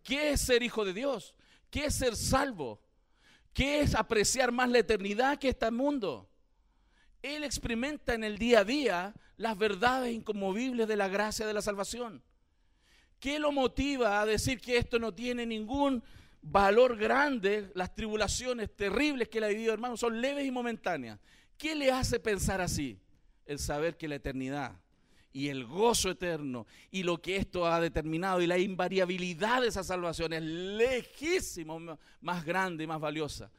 [0.03, 1.33] ¿Qué es ser hijo de Dios?
[1.71, 2.79] ¿Qué es ser salvo?
[3.51, 6.29] ¿Qué es apreciar más la eternidad que este mundo?
[7.35, 11.61] Él experimenta en el día a día las verdades inconmovibles de la gracia de la
[11.61, 12.23] salvación.
[13.19, 16.03] ¿Qué lo motiva a decir que esto no tiene ningún
[16.41, 17.69] valor grande?
[17.73, 21.19] Las tribulaciones terribles que él ha vivido, hermano, son leves y momentáneas.
[21.57, 22.99] ¿Qué le hace pensar así?
[23.45, 24.79] El saber que la eternidad
[25.33, 29.83] y el gozo eterno y lo que esto ha determinado y la invariabilidad de esa
[29.83, 33.51] salvación es lejísimo más grande y más valiosa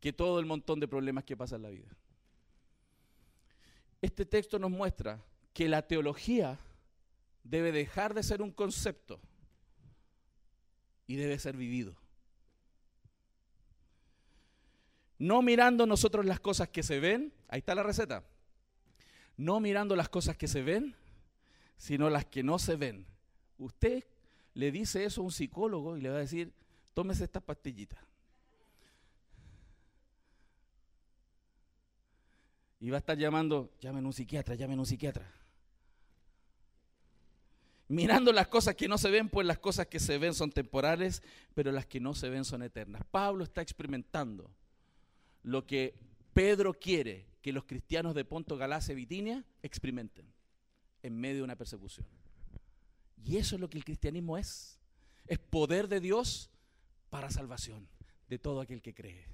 [0.00, 1.88] que todo el montón de problemas que pasa en la vida.
[4.02, 6.58] Este texto nos muestra que la teología
[7.44, 9.20] debe dejar de ser un concepto
[11.06, 11.96] y debe ser vivido.
[15.18, 18.24] No mirando nosotros las cosas que se ven, ahí está la receta.
[19.36, 20.94] No mirando las cosas que se ven,
[21.76, 23.06] sino las que no se ven.
[23.58, 24.04] Usted
[24.54, 26.52] le dice eso a un psicólogo y le va a decir,
[26.94, 28.02] tómese esta pastillita.
[32.80, 35.30] Y va a estar llamando, llamen un psiquiatra, llamen un psiquiatra.
[37.88, 41.22] Mirando las cosas que no se ven, pues las cosas que se ven son temporales,
[41.54, 43.02] pero las que no se ven son eternas.
[43.10, 44.50] Pablo está experimentando
[45.42, 45.94] lo que
[46.32, 50.26] Pedro quiere que los cristianos de Ponto, Galacia y Bitinia experimenten
[51.02, 52.06] en medio de una persecución.
[53.24, 54.78] Y eso es lo que el cristianismo es.
[55.26, 56.50] Es poder de Dios
[57.10, 57.88] para salvación
[58.28, 59.26] de todo aquel que cree.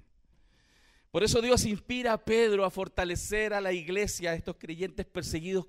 [1.17, 5.65] Por eso Dios inspira a Pedro a fortalecer a la iglesia, a estos creyentes perseguidos,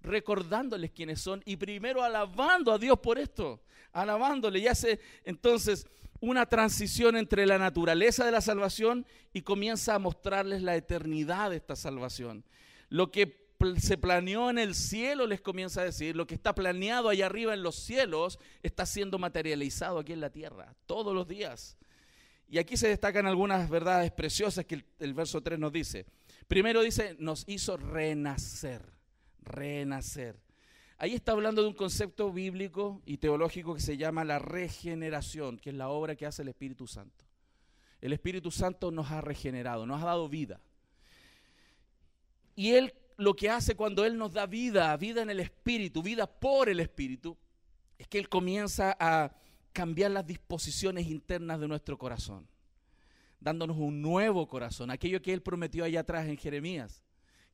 [0.00, 3.60] recordándoles quiénes son y primero alabando a Dios por esto,
[3.92, 4.60] alabándole.
[4.60, 5.88] Y hace entonces
[6.20, 11.56] una transición entre la naturaleza de la salvación y comienza a mostrarles la eternidad de
[11.56, 12.44] esta salvación.
[12.88, 13.48] Lo que
[13.80, 17.52] se planeó en el cielo, les comienza a decir, lo que está planeado allá arriba
[17.52, 21.76] en los cielos está siendo materializado aquí en la tierra, todos los días.
[22.48, 26.06] Y aquí se destacan algunas verdades preciosas que el, verso 3 nos dice.
[26.46, 28.82] Primero dice, nos hizo renacer,
[29.40, 30.38] renacer.
[30.98, 35.70] Ahí está hablando de un concepto bíblico y teológico que se llama la regeneración, que
[35.70, 37.24] es la obra que hace el Espíritu Santo.
[38.00, 40.60] El Espíritu Santo nos ha regenerado, nos ha dado vida.
[42.54, 46.26] Y Él lo que hace cuando Él nos da vida, vida en el Espíritu, vida
[46.26, 47.36] por el Espíritu,
[47.98, 49.32] es que Él comienza a
[49.74, 52.46] cambiar las disposiciones internas de nuestro corazón,
[53.40, 57.04] dándonos un nuevo corazón, aquello que Él prometió allá atrás en Jeremías,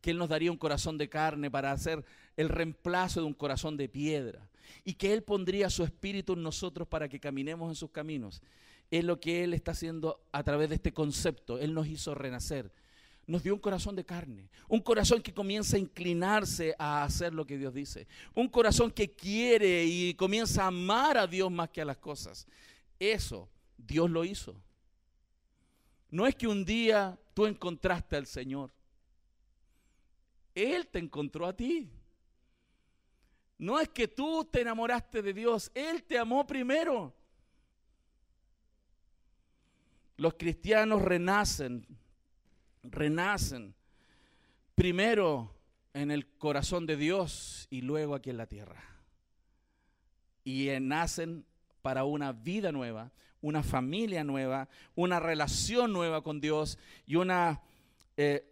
[0.03, 2.05] que Él nos daría un corazón de carne para hacer
[2.37, 4.49] el reemplazo de un corazón de piedra
[4.85, 8.43] y que Él pondría su espíritu en nosotros para que caminemos en sus caminos.
[8.91, 11.59] Es lo que Él está haciendo a través de este concepto.
[11.59, 12.71] Él nos hizo renacer.
[13.31, 17.47] Nos dio un corazón de carne, un corazón que comienza a inclinarse a hacer lo
[17.47, 21.81] que Dios dice, un corazón que quiere y comienza a amar a Dios más que
[21.81, 22.45] a las cosas.
[22.99, 24.61] Eso Dios lo hizo.
[26.11, 28.73] No es que un día tú encontraste al Señor.
[30.53, 31.89] Él te encontró a ti.
[33.59, 37.15] No es que tú te enamoraste de Dios, Él te amó primero.
[40.17, 41.87] Los cristianos renacen,
[42.83, 43.75] renacen
[44.75, 45.55] primero
[45.93, 48.83] en el corazón de Dios y luego aquí en la tierra.
[50.45, 51.45] Y nacen
[51.83, 57.61] para una vida nueva, una familia nueva, una relación nueva con Dios y una,
[58.17, 58.45] eh,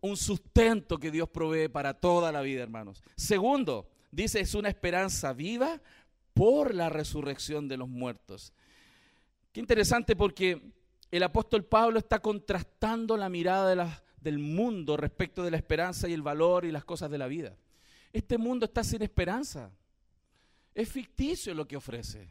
[0.00, 3.02] un sustento que Dios provee para toda la vida, hermanos.
[3.16, 5.80] Segundo, dice, es una esperanza viva
[6.34, 8.52] por la resurrección de los muertos.
[9.52, 10.72] Qué interesante porque
[11.10, 16.22] el apóstol Pablo está contrastando la mirada del mundo respecto de la esperanza y el
[16.22, 17.56] valor y las cosas de la vida.
[18.12, 19.70] Este mundo está sin esperanza.
[20.74, 22.30] Es ficticio lo que ofrece.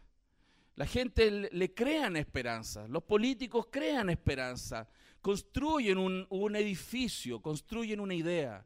[0.76, 4.88] La gente le, crea esperanza, los políticos crean esperanza,
[5.22, 8.64] construyen un, un edificio, construyen una idea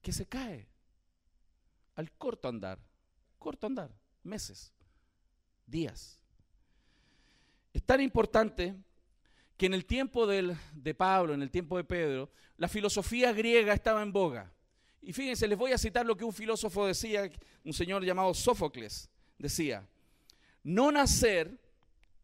[0.00, 0.68] que se cae
[1.96, 2.78] al corto andar,
[3.40, 3.90] corto andar,
[4.22, 4.72] meses,
[5.66, 6.20] días.
[7.72, 8.76] Es tan importante
[9.62, 14.02] que en el tiempo de Pablo, en el tiempo de Pedro, la filosofía griega estaba
[14.02, 14.52] en boga.
[15.00, 17.30] Y fíjense, les voy a citar lo que un filósofo decía,
[17.64, 19.88] un señor llamado Sófocles, decía,
[20.64, 21.60] no nacer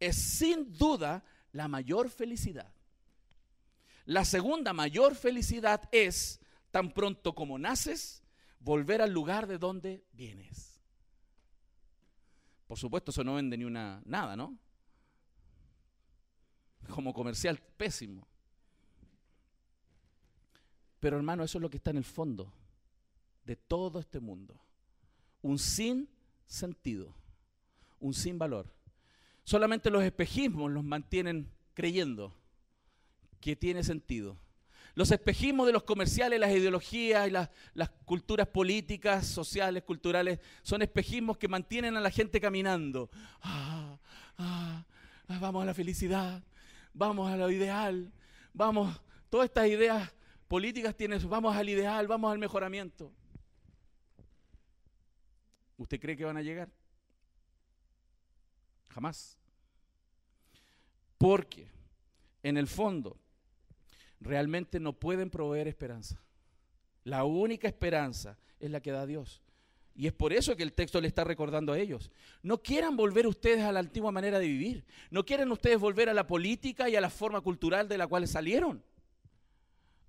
[0.01, 1.23] es sin duda
[1.53, 2.73] la mayor felicidad.
[4.03, 8.21] La segunda mayor felicidad es, tan pronto como naces,
[8.59, 10.81] volver al lugar de donde vienes.
[12.67, 14.59] Por supuesto, eso no vende ni una nada, ¿no?
[16.89, 18.27] Como comercial pésimo.
[20.99, 22.51] Pero hermano, eso es lo que está en el fondo
[23.45, 24.59] de todo este mundo.
[25.41, 26.09] Un sin
[26.45, 27.15] sentido
[27.99, 28.73] un sin valor.
[29.43, 32.33] Solamente los espejismos los mantienen creyendo
[33.39, 34.37] que tiene sentido.
[34.95, 37.49] Los espejismos de los comerciales, las ideologías y las,
[38.05, 43.09] culturas políticas, sociales, culturales, son espejismos que mantienen a la gente caminando.
[43.41, 43.97] Ah,
[44.37, 44.85] ah,
[45.27, 46.43] ah, vamos a la felicidad,
[46.93, 48.11] vamos a lo ideal,
[48.53, 50.13] vamos, todas estas ideas
[50.47, 53.11] políticas tienen eso, vamos al ideal, vamos al mejoramiento.
[55.77, 56.69] ¿Usted cree que van a llegar?
[58.89, 59.37] Jamás.
[61.17, 61.69] Porque
[62.43, 63.17] en el fondo
[64.19, 66.21] realmente no pueden proveer esperanza.
[67.03, 69.41] La única esperanza es la que da Dios.
[69.95, 72.09] Y es por eso que el texto le está recordando a ellos.
[72.41, 74.85] No quieran volver ustedes a la antigua manera de vivir.
[75.11, 78.27] No quieren ustedes volver a la política y a la forma cultural de la cual
[78.27, 78.81] salieron.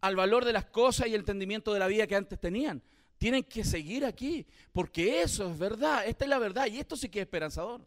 [0.00, 2.82] Al valor de las cosas y el entendimiento de la vida que antes tenían.
[3.18, 6.06] Tienen que seguir aquí, porque eso es verdad.
[6.06, 7.84] Esta es la verdad y esto sí que es esperanzador.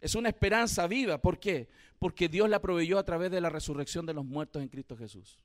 [0.00, 1.18] Es una esperanza viva.
[1.18, 1.68] ¿Por qué?
[1.98, 5.38] Porque Dios la proveyó a través de la resurrección de los muertos en Cristo Jesús.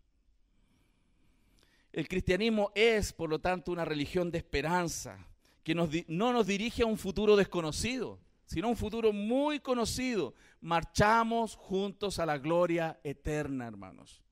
[1.92, 5.28] El cristianismo es, por lo tanto, una religión de esperanza
[5.68, 5.76] que
[6.08, 10.34] no nos dirige a un futuro desconocido, sino a un futuro muy conocido.
[10.62, 14.24] Marchamos juntos a la gloria eterna, hermanos.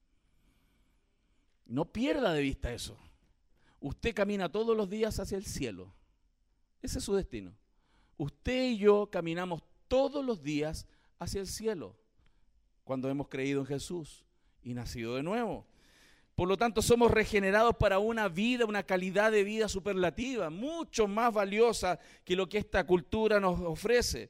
[1.66, 2.98] No pierda de vista eso.
[3.82, 5.94] Usted camina todos los días hacia el cielo.
[6.82, 7.54] Ese es su destino.
[8.16, 10.88] Usted y yo caminamos todos los días
[11.20, 11.98] hacia el cielo,
[12.86, 14.24] cuando hemos creído en Jesús
[14.64, 15.68] y nacido de nuevo.
[16.36, 21.34] Por lo tanto, somos regenerados para una vida, una calidad de vida superlativa, mucho más
[21.34, 24.30] valiosa que lo que esta cultura nos ofrece.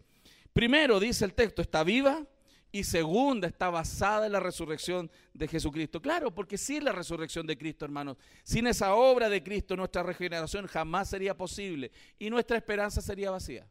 [0.53, 2.23] Primero, dice el texto, está viva
[2.71, 5.99] y segunda, está basada en la resurrección de Jesucristo.
[5.99, 10.67] Claro, porque sin la resurrección de Cristo, hermanos, sin esa obra de Cristo, nuestra regeneración
[10.67, 13.67] jamás sería posible y nuestra esperanza sería vacía.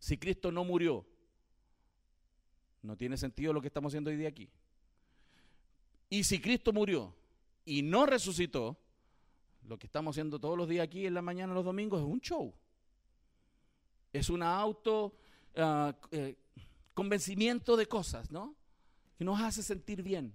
[0.00, 1.06] Si Cristo no murió,
[2.82, 4.48] no tiene sentido lo que estamos haciendo hoy día aquí.
[6.10, 7.14] Y si Cristo murió
[7.68, 8.78] y no resucitó,
[9.64, 12.20] lo que estamos haciendo todos los días aquí en la mañana, los domingos, es un
[12.20, 12.54] show.
[14.10, 15.14] Es un auto
[15.54, 16.38] ah, eh,
[16.94, 18.56] convencimiento de cosas, ¿no?
[19.18, 20.32] Que nos hace sentir bien.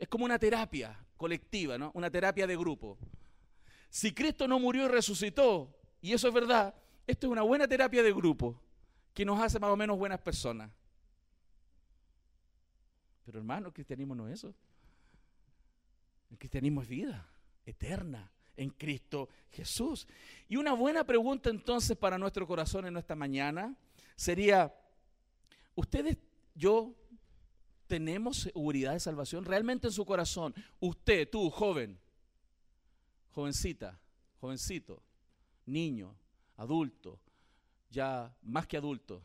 [0.00, 1.92] Es como una terapia colectiva, ¿no?
[1.94, 2.98] Una terapia de grupo.
[3.88, 6.74] Si Cristo no murió y resucitó, y eso es verdad,
[7.06, 8.60] esto es una buena terapia de grupo
[9.14, 10.72] que nos hace más o menos buenas personas.
[13.24, 14.52] Pero hermano, el cristianismo no es eso.
[16.30, 17.28] El cristianismo es vida.
[17.64, 20.06] eterna en Cristo Jesús.
[20.48, 23.76] Y una buena pregunta entonces para nuestro corazón en esta mañana
[24.16, 24.74] sería,
[25.74, 26.16] ¿ustedes,
[26.54, 26.94] yo,
[27.86, 29.44] tenemos seguridad de salvación?
[29.44, 31.98] ¿Realmente en su corazón, usted, tú, joven,
[33.30, 34.00] jovencita,
[34.40, 35.02] jovencito,
[35.66, 36.16] niño,
[36.56, 37.20] adulto,
[37.90, 39.22] ya más que adulto,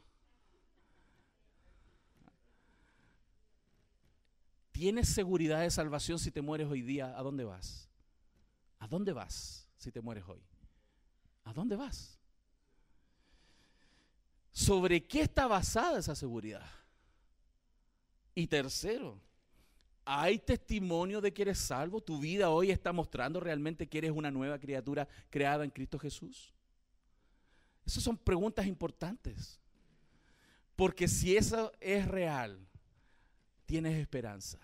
[4.71, 7.17] ¿Tienes seguridad de salvación si te mueres hoy día?
[7.17, 7.89] ¿A dónde vas?
[8.79, 10.41] ¿A dónde vas si te mueres hoy?
[11.43, 12.17] ¿A dónde vas?
[14.51, 16.65] ¿Sobre qué está basada esa seguridad?
[18.33, 19.21] Y tercero,
[20.05, 22.01] ¿hay testimonio de que eres salvo?
[22.01, 26.53] ¿Tu vida hoy está mostrando realmente que eres una nueva criatura creada en Cristo Jesús?
[27.85, 29.59] Esas son preguntas importantes.
[30.75, 32.67] Porque si eso es real,
[33.71, 34.59] tienes esperanza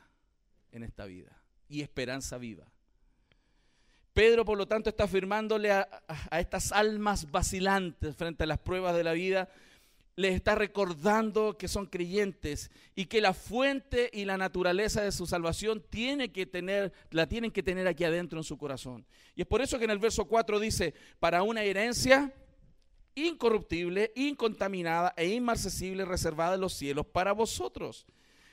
[0.70, 1.32] en esta vida
[1.70, 2.70] y esperanza viva.
[4.12, 5.88] Pedro, por lo tanto, está afirmándole a,
[6.32, 9.48] estas almas vacilantes frente a las pruebas de la vida,
[10.18, 15.26] les está recordando que son creyentes y que la fuente y la naturaleza de su
[15.26, 19.06] salvación tiene que tener, la tienen que tener aquí adentro en su corazón.
[19.38, 22.34] Y es por eso que en el verso 4 dice, para una herencia
[23.16, 28.06] incorruptible, incontaminada e inmarcesible reservada en los cielos para vosotros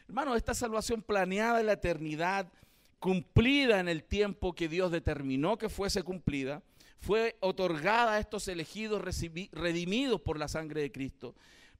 [0.06, 2.52] Hermano, esta salvación planeada en la eternidad,
[2.98, 6.62] cumplida en el tiempo que Dios determinó que fuese cumplida,
[6.98, 9.02] fue otorgada a estos elegidos
[9.52, 11.34] redimidos por la sangre de Cristo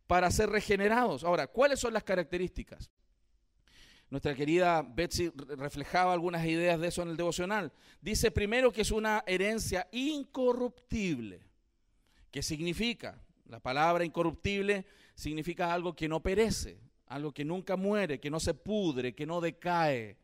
[0.07, 1.25] para ser regenerados.
[1.25, 2.91] Ahora, ¿cuáles son las características?
[4.11, 7.73] Nuestra querida Betsy reflejaba algunas ideas de eso en el devocional.
[8.01, 11.41] Dice primero que es una herencia incorruptible.
[12.31, 13.19] ¿Qué significa?
[13.47, 18.55] La palabra incorruptible significa algo que no perece, algo que nunca muere, que no se
[18.55, 20.17] pudre, que no decae.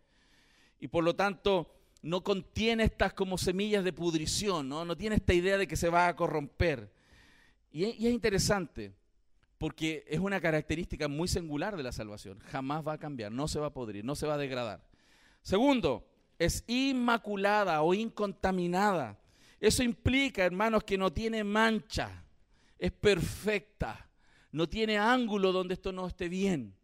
[0.78, 5.34] Y por lo tanto no contiene estas como semillas de pudrición, no, no tiene esta
[5.34, 6.90] idea de que se va a corromper.
[7.70, 8.92] Y, y es interesante,
[9.58, 12.38] porque es una característica muy singular de la salvación.
[12.40, 14.82] Jamás va a cambiar, no se va a pudrir, no se va a degradar.
[15.42, 16.06] Segundo,
[16.38, 19.18] es inmaculada o incontaminada.
[19.60, 22.24] Eso implica, hermanos, que no tiene mancha,
[22.78, 24.09] es perfecta
[24.52, 26.74] no tiene ángulo donde esto no esté bien.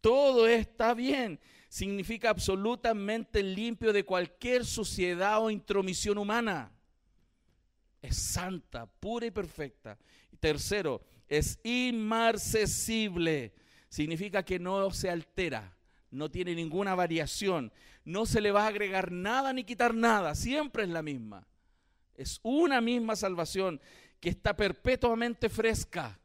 [0.00, 1.40] Todo está bien.
[1.68, 6.72] Significa absolutamente limpio de cualquier suciedad o intromisión humana.
[8.00, 9.98] Es santa, pura y perfecta.
[10.32, 13.52] Y tercero, es inmarcesible.
[13.88, 15.76] Significa que no se altera,
[16.10, 17.72] no tiene ninguna variación,
[18.04, 21.46] no se le va a agregar nada ni quitar nada, siempre es la misma.
[22.14, 23.80] Es una misma salvación
[24.20, 26.18] que está perpetuamente fresca.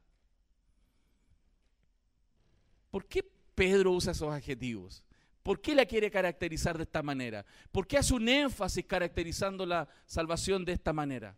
[2.94, 3.24] ¿Por qué
[3.56, 5.04] Pedro usa esos adjetivos?
[5.42, 7.44] ¿Por qué la quiere caracterizar de esta manera?
[7.72, 11.36] ¿Por qué hace un énfasis caracterizando la salvación de esta manera?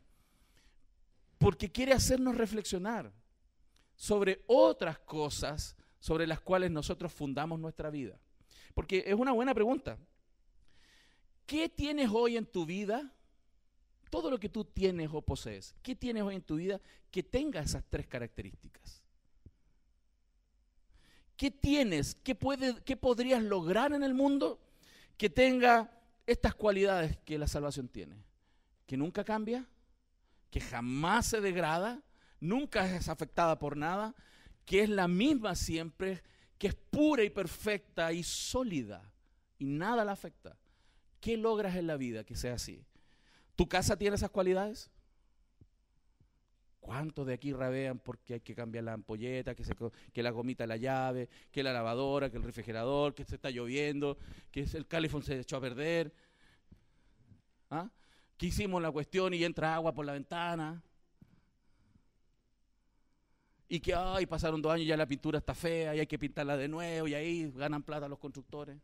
[1.38, 3.10] Porque quiere hacernos reflexionar
[3.95, 8.20] sobre otras cosas sobre las cuales nosotros fundamos nuestra vida.
[8.74, 9.97] Porque es una buena pregunta.
[11.45, 13.14] ¿Qué tienes hoy en tu vida?
[14.10, 17.62] Todo lo que tú tienes o posees, ¿qué tienes hoy en tu vida que tenga
[17.62, 19.05] esas tres características?
[21.38, 22.15] ¿Qué tienes?
[22.15, 24.59] ¿Qué, puede, ¿Qué podrías lograr en el mundo
[25.17, 25.91] que tenga
[26.25, 28.15] estas cualidades que la salvación tiene?
[28.86, 29.67] Que nunca cambia,
[30.49, 32.01] que jamás se degrada,
[32.39, 34.15] nunca es afectada por nada,
[34.65, 36.23] que es la misma siempre,
[36.57, 39.11] que es pura y perfecta y sólida
[39.57, 40.57] y nada la afecta.
[41.19, 42.86] ¿Qué logras en la vida que sea así?
[43.55, 44.91] ¿Tu casa tiene esas cualidades?
[46.86, 51.27] ¿Cuántos de aquí rabean porque hay que cambiar la ampolleta, que, la gomita la llave,
[51.51, 54.19] que la lavadora, que el refrigerador, que se está lloviendo,
[54.51, 56.13] que el califón se echó a perder?
[57.71, 57.89] ¿Ah?
[58.38, 60.83] Que hicimos la cuestión y entra agua por la ventana.
[63.67, 66.19] Y que ay, pasaron dos años y ya la pintura está fea y hay que
[66.19, 68.77] pintarla de nuevo y ahí ganan plata los constructores.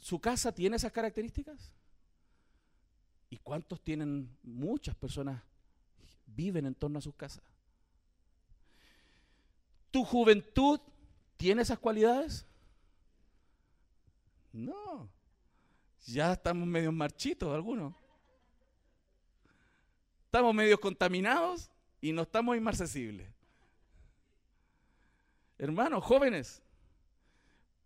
[0.00, 1.72] ¿Su casa tiene esas características?
[3.30, 4.36] ¿Y cuántos tienen?
[4.42, 5.42] Muchas personas
[6.26, 7.42] viven en torno a sus casas.
[9.90, 10.80] ¿Tu juventud
[11.36, 12.46] tiene esas cualidades?
[14.52, 15.08] No.
[16.06, 17.94] Ya estamos medio marchitos algunos.
[20.24, 21.70] Estamos medio contaminados
[22.00, 23.28] y no estamos inmarcesibles.
[25.58, 26.62] Hermanos, jóvenes,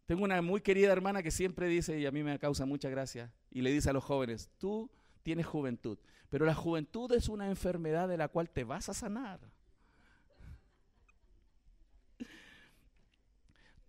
[0.07, 3.32] tengo una muy querida hermana que siempre dice, y a mí me causa mucha gracia,
[3.51, 4.90] y le dice a los jóvenes, tú
[5.23, 5.99] tienes juventud.
[6.29, 9.41] Pero la juventud es una enfermedad de la cual te vas a sanar.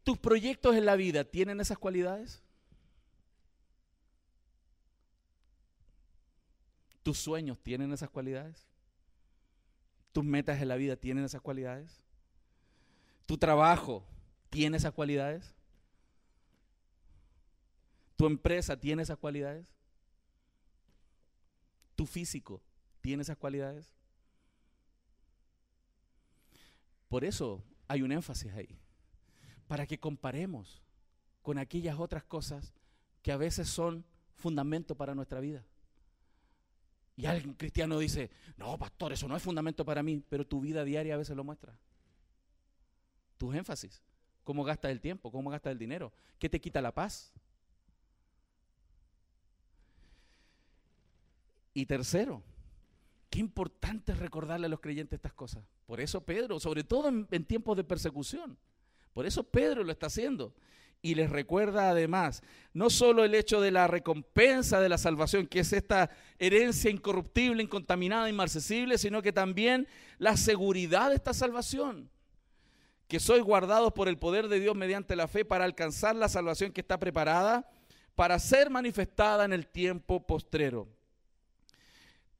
[0.03, 2.43] ¿Tus proyectos en la vida tienen esas cualidades?
[7.03, 8.67] ¿Tus sueños tienen esas cualidades?
[10.11, 12.01] ¿Tus metas en la vida tienen esas cualidades?
[13.25, 14.05] ¿Tu trabajo
[14.49, 15.53] tiene esas cualidades?
[18.15, 19.65] ¿Tu empresa tiene esas cualidades?
[21.95, 22.61] ¿Tu físico
[23.01, 23.91] tiene esas cualidades?
[27.07, 28.79] Por eso hay un énfasis ahí,
[29.67, 30.81] para que comparemos
[31.43, 32.73] con aquellas otras cosas
[33.21, 35.63] que a veces son fundamento para nuestra vida.
[37.15, 40.83] Y alguien cristiano dice, no, pastor, eso no es fundamento para mí, pero tu vida
[40.83, 41.77] diaria a veces lo muestra.
[43.37, 44.01] Tus énfasis,
[44.43, 47.31] cómo gastas el tiempo, cómo gastas el dinero, qué te quita la paz.
[51.73, 52.43] Y tercero,
[53.29, 55.63] qué importante es recordarle a los creyentes estas cosas.
[55.85, 58.57] Por eso Pedro, sobre todo en, tiempos de persecución,
[59.13, 60.53] por eso Pedro lo está haciendo
[61.01, 62.41] y les recuerda además
[62.73, 66.09] no solo el hecho de la recompensa de la salvación, que es esta
[66.39, 72.09] herencia incorruptible, incontaminada, inmarcesible, sino que también la seguridad de esta salvación,
[73.07, 76.71] que sois guardados por el poder de Dios mediante la fe para alcanzar la salvación
[76.71, 77.69] que está preparada
[78.15, 80.87] para ser manifestada en el tiempo postrero.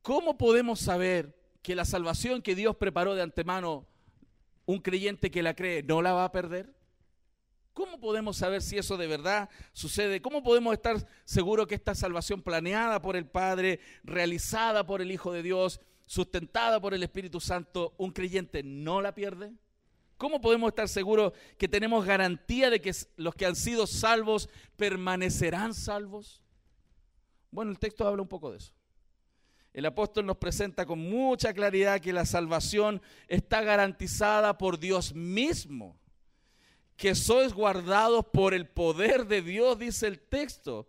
[0.04, 3.88] ¿Cómo podemos saber que la salvación que Dios preparó de antemano,
[4.66, 6.76] un creyente que la cree no la va a perder?
[7.72, 10.22] ¿Cómo podemos saber si eso de verdad sucede?
[10.22, 15.32] ¿Cómo podemos estar seguros que esta salvación planeada por el Padre, realizada por el Hijo
[15.32, 19.54] de Dios, sustentada por el Espíritu Santo, un creyente no la pierde?
[20.18, 25.74] ¿Cómo podemos estar seguros que tenemos garantía de que los que han sido salvos permanecerán
[25.74, 26.44] salvos?
[27.52, 28.74] Bueno, el texto habla un poco de eso.
[29.74, 35.98] El apóstol nos presenta con mucha claridad que la salvación está garantizada por Dios mismo
[36.96, 40.88] que sois guardados por el poder de Dios, dice el texto.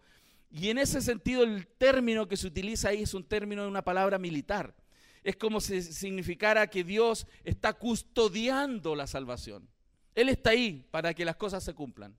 [0.51, 3.83] Y en ese sentido el término que se utiliza ahí es un término de una
[3.83, 4.75] palabra militar.
[5.23, 9.69] Es como si significara que Dios está custodiando la salvación.
[10.15, 12.17] Él está ahí para que las cosas se cumplan.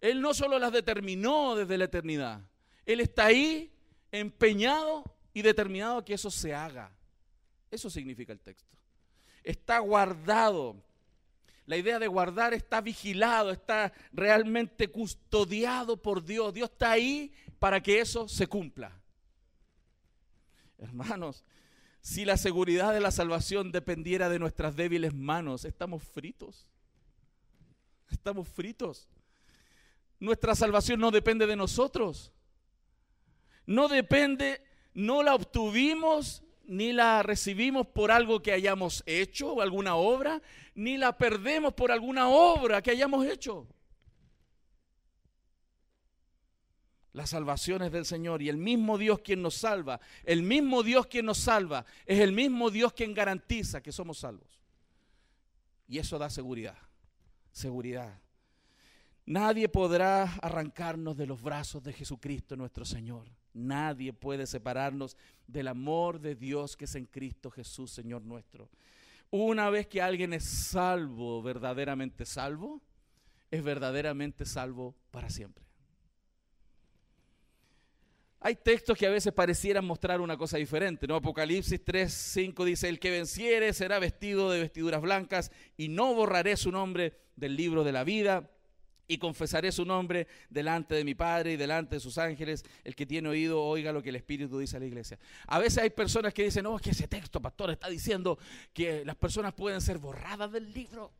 [0.00, 2.40] Él no solo las determinó desde la eternidad,
[2.86, 3.70] Él está ahí
[4.10, 6.90] empeñado y determinado a que eso se haga.
[7.70, 8.76] Eso significa el texto.
[9.42, 10.82] Está guardado
[11.70, 16.52] la idea de guardar está vigilado, está realmente custodiado por Dios.
[16.52, 19.00] Dios está ahí para que eso se cumpla.
[20.78, 21.44] Hermanos,
[22.00, 26.66] si la seguridad de la salvación dependiera de nuestras débiles manos, estamos fritos.
[28.10, 29.08] Estamos fritos.
[30.18, 32.32] Nuestra salvación no depende de nosotros.
[33.64, 34.60] No depende,
[34.94, 40.40] no la obtuvimos ni la recibimos por algo que hayamos hecho o alguna obra,
[40.74, 43.66] ni la perdemos por alguna obra que hayamos hecho.
[47.12, 51.08] La salvación es del Señor y el mismo Dios quien nos salva, el mismo Dios
[51.08, 54.60] quien nos salva, es el mismo Dios quien garantiza que somos salvos.
[55.88, 56.78] Y eso da seguridad,
[57.50, 58.20] seguridad.
[59.26, 63.26] Nadie podrá arrancarnos de los brazos de Jesucristo nuestro Señor.
[63.52, 68.68] Nadie puede separarnos del amor de Dios que es en Cristo Jesús, Señor nuestro.
[69.30, 72.80] Una vez que alguien es salvo, verdaderamente salvo,
[73.50, 75.64] es verdaderamente salvo para siempre.
[78.42, 81.16] Hay textos que a veces parecieran mostrar una cosa diferente, ¿no?
[81.16, 86.56] Apocalipsis 3, 5 dice, el que venciere será vestido de vestiduras blancas y no borraré
[86.56, 88.50] su nombre del libro de la vida
[89.10, 92.64] y confesaré su nombre delante de mi Padre y delante de sus ángeles.
[92.84, 95.18] El que tiene oído, oiga lo que el Espíritu dice a la iglesia.
[95.48, 98.38] A veces hay personas que dicen, no, es que ese texto, pastor, está diciendo
[98.72, 101.10] que las personas pueden ser borradas del libro.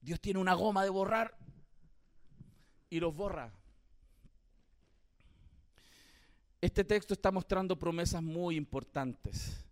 [0.00, 1.36] Dios tiene una goma de borrar
[2.88, 3.52] y los borra.
[6.62, 9.66] Este texto está mostrando promesas muy importantes.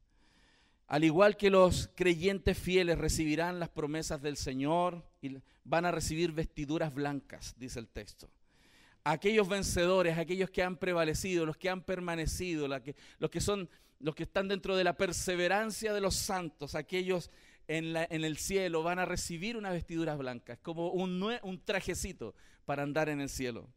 [0.89, 5.39] Al igual que los creyentes fieles recibirán las promesas del Señor y
[5.69, 8.31] van a recibir vestiduras blancas, dice el texto.
[9.05, 13.69] Aquellos vencedores, aquellos que han prevalecido, los que han permanecido, los que son
[14.01, 17.31] los que están dentro de la perseverancia de los santos, aquellos
[17.67, 23.09] en, el cielo van a recibir unas vestiduras blancas, como un, un trajecito para andar
[23.09, 23.69] en el cielo.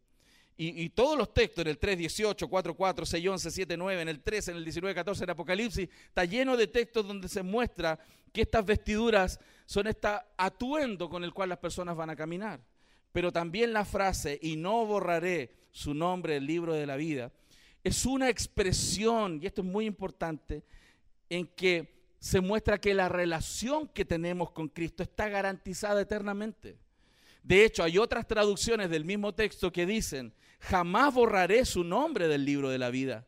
[0.64, 4.10] Y, todos los textos en el 3, 18, 4, 4, 6, 11, 7, 9, en
[4.10, 7.98] el 3, en el 19, 14, en Apocalipsis, está lleno de textos donde se muestra
[8.32, 10.08] que estas vestiduras son este
[10.38, 12.60] atuendo con el cual las personas van a caminar.
[13.12, 17.32] Pero también la frase, y no borraré su nombre del libro de la vida,
[17.84, 20.64] es una expresión, y esto es muy importante,
[21.28, 26.78] en que se muestra que la relación que tenemos con Cristo está garantizada eternamente.
[27.42, 32.46] De hecho, hay otras traducciones del mismo texto que dicen, jamás borraré su nombre del
[32.46, 33.28] libro de la vida.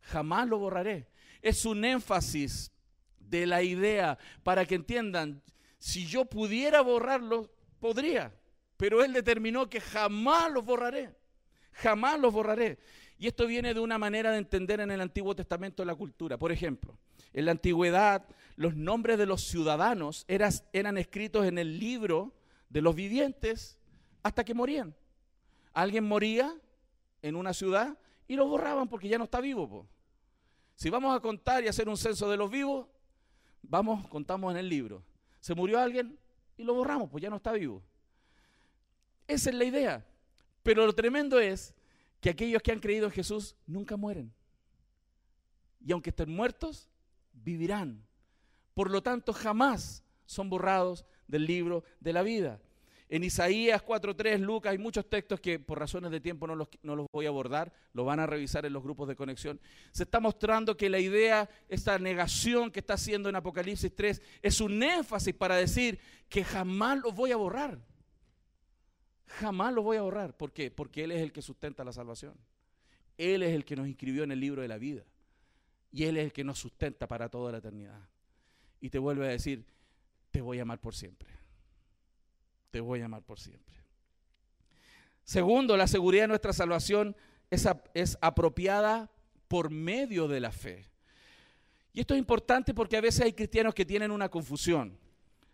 [0.00, 1.08] jamás lo borraré.
[1.40, 2.70] Es un énfasis
[3.18, 5.42] de la idea para que entiendan,
[5.78, 7.50] si yo pudiera borrarlo,
[7.80, 8.34] podría,
[8.76, 11.14] pero Él determinó que jamás los borraré,
[11.72, 12.78] jamás los borraré.
[13.18, 16.36] Y esto viene de una manera de entender en el Antiguo Testamento la cultura.
[16.36, 16.98] Por ejemplo,
[17.32, 22.34] en la antigüedad los nombres de los ciudadanos eran, escritos en el libro
[22.74, 23.78] de los vivientes
[24.24, 24.96] hasta que morían.
[25.72, 26.52] Alguien moría
[27.22, 27.96] en una ciudad
[28.26, 29.86] y lo borraban porque ya no está vivo.
[30.74, 32.88] Si vamos a contar y hacer un censo de los vivos,
[33.62, 35.04] vamos, contamos en el libro.
[35.38, 36.18] Se murió alguien
[36.56, 37.80] y lo borramos, pues ya no está vivo.
[39.28, 40.04] Esa es la idea.
[40.64, 41.74] Pero lo tremendo es
[42.20, 44.34] que aquellos que han creído en Jesús nunca mueren.
[45.86, 46.88] Y aunque estén muertos,
[47.32, 48.04] vivirán.
[48.74, 52.60] Por lo tanto, jamás son borrados del libro de la vida.
[53.08, 56.96] En Isaías 4.3, Lucas, hay muchos textos que por razones de tiempo no los, no
[56.96, 59.60] los, voy a abordar, lo van a revisar en los grupos de conexión.
[59.92, 64.60] Se está mostrando que la idea, esta negación que está haciendo en Apocalipsis 3, es
[64.60, 65.98] un énfasis para decir
[66.28, 67.78] que jamás los voy a borrar.
[69.26, 70.36] Jamás los voy a borrar.
[70.36, 70.70] ¿Por qué?
[70.70, 72.34] Porque Él es el que sustenta la salvación.
[73.18, 75.04] Él es el que nos inscribió en el libro de la vida.
[75.92, 78.00] Y Él es el que nos sustenta para toda la eternidad.
[78.80, 79.64] Y te vuelve a decir,
[80.30, 81.43] te voy a amar por siempre.
[82.74, 83.72] Te voy a amar por siempre.
[85.22, 87.14] Segundo, la seguridad de nuestra salvación
[87.48, 89.12] es, es apropiada
[89.46, 90.84] por medio de la fe.
[91.92, 94.98] Y esto es importante porque a veces hay cristianos que tienen una confusión.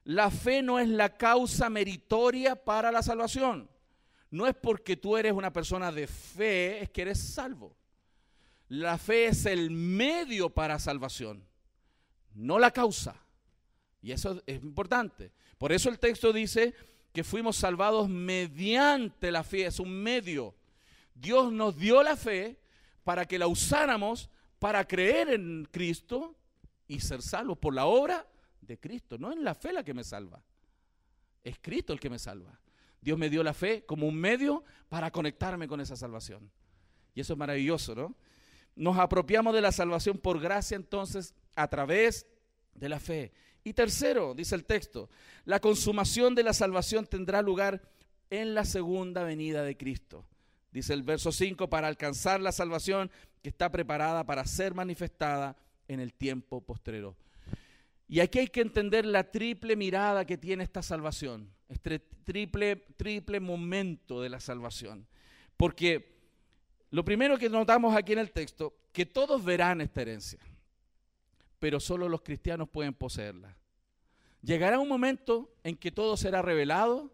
[0.04, 3.68] La fe no es la causa meritoria para la salvación.
[4.30, 7.76] No es porque tú eres una persona de fe, es que eres salvo.
[8.68, 11.46] La fe es el medio para salvación,
[12.32, 13.14] no la causa.
[14.00, 15.32] Y eso es importante.
[15.58, 16.74] Por eso el texto dice
[17.12, 20.54] que fuimos salvados mediante la fe, es un medio.
[21.14, 22.58] Dios nos dio la fe
[23.04, 26.36] para que la usáramos para creer en Cristo
[26.86, 28.26] y ser salvos por la obra
[28.60, 29.18] de Cristo.
[29.18, 30.42] No es la fe la que me salva,
[31.42, 32.58] es Cristo el que me salva.
[33.00, 36.50] Dios me dio la fe como un medio para conectarme con esa salvación.
[37.14, 38.14] Y eso es maravilloso, ¿no?
[38.76, 42.26] Nos apropiamos de la salvación por gracia entonces a través
[42.74, 43.32] de la fe.
[43.64, 45.10] Y tercero, dice el texto,
[45.44, 47.82] la consumación de la salvación tendrá lugar
[48.30, 50.26] en la segunda venida de Cristo.
[50.72, 53.10] Dice el verso 5, para alcanzar la salvación
[53.42, 55.56] que está preparada para ser manifestada
[55.88, 57.16] en el tiempo postrero.
[58.08, 63.40] Y aquí hay que entender la triple mirada que tiene esta salvación, este triple, triple
[63.40, 65.06] momento de la salvación.
[65.56, 66.18] Porque
[66.90, 70.38] lo primero que notamos aquí en el texto, que todos verán esta herencia,
[71.60, 73.56] pero solo los cristianos pueden poseerla.
[74.42, 77.12] Llegará un momento en que todo será revelado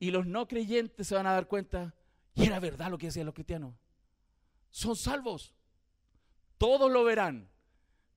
[0.00, 1.94] y los no creyentes se van a dar cuenta,
[2.34, 3.74] y era verdad lo que decían los cristianos.
[4.70, 5.54] Son salvos.
[6.56, 7.48] Todos lo verán,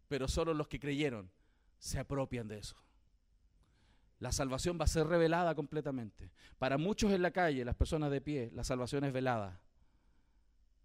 [0.07, 1.29] pero solo los que creyeron
[1.77, 2.77] se apropian de eso.
[4.19, 6.31] La salvación va a ser revelada completamente.
[6.57, 9.59] Para muchos en la calle, las personas de pie, la salvación es velada.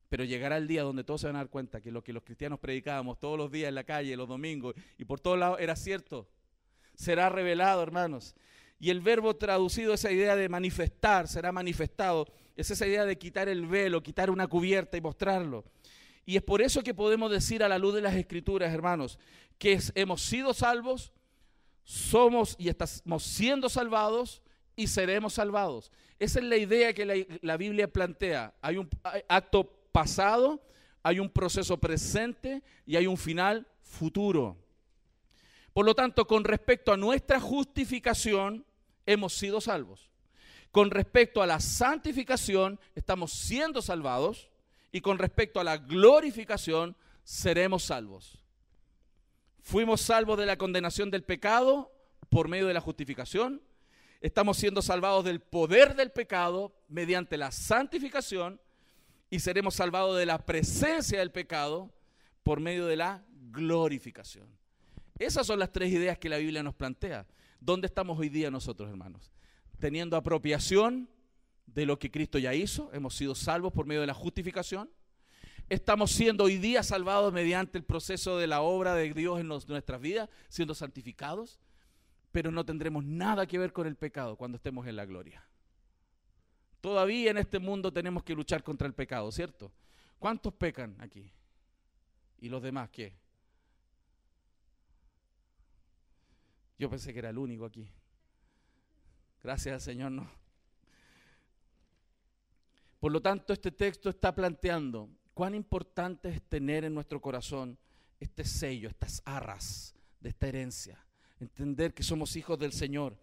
[0.09, 2.22] Pero llegará el día donde todos se van a dar cuenta que lo que los
[2.22, 5.76] cristianos predicábamos todos los días en la calle, los domingos y por todos lados era
[5.76, 6.28] cierto.
[6.94, 8.34] Será revelado, hermanos.
[8.80, 12.26] Y el verbo traducido, esa idea de manifestar, será manifestado.
[12.56, 15.64] Es esa idea de quitar el velo, quitar una cubierta y mostrarlo.
[16.24, 19.18] Y es por eso que podemos decir a la luz de las escrituras, hermanos,
[19.59, 21.12] que hemos sido salvos,
[21.82, 24.42] somos y estamos siendo salvados
[24.76, 25.90] y seremos salvados.
[26.18, 28.54] Esa es la idea que la, la Biblia plantea.
[28.61, 28.88] Hay un
[29.28, 30.62] acto pasado,
[31.03, 34.57] hay un proceso presente y hay un final futuro.
[35.72, 38.66] Por lo tanto, con respecto a nuestra justificación,
[39.07, 40.11] hemos sido salvos.
[40.70, 44.51] Con respecto a la santificación, estamos siendo salvados.
[44.91, 48.43] Y con respecto a la glorificación, seremos salvos.
[49.62, 51.93] Fuimos salvos de la condenación del pecado
[52.30, 53.62] por medio de la justificación.
[54.20, 58.61] Estamos siendo salvados del poder del pecado mediante la santificación
[59.31, 61.93] y seremos salvados de la presencia del pecado
[62.43, 64.49] por medio de la glorificación.
[65.18, 67.26] Esas son las tres ideas que la Biblia nos plantea.
[67.61, 69.33] ¿Dónde estamos hoy día nosotros, hermanos?
[69.79, 71.09] Teniendo apropiación
[71.66, 74.91] de lo que Cristo ya hizo, hemos sido salvos por medio de la justificación.
[75.68, 80.01] Estamos siendo hoy día salvados mediante el proceso de la obra de Dios en nuestras
[80.01, 81.61] vidas, siendo santificados,
[82.33, 85.47] pero no tendremos nada que ver con el pecado cuando estemos en la gloria.
[86.81, 89.72] Todavía en este mundo tenemos que luchar contra el pecado, ¿cierto?
[90.18, 91.31] ¿Cuántos pecan aquí?
[92.41, 93.14] ¿Y los demás qué?
[96.79, 97.89] Yo pensé que era el único aquí.
[99.43, 100.31] Gracias Señor, no.
[103.01, 107.79] Por lo tanto, este texto está planteando, cuán importante es tener en nuestro corazón
[108.18, 111.05] este sello, estas arras de esta herencia.
[111.39, 113.16] Entender que somos hijos del Señor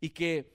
[0.00, 0.52] y que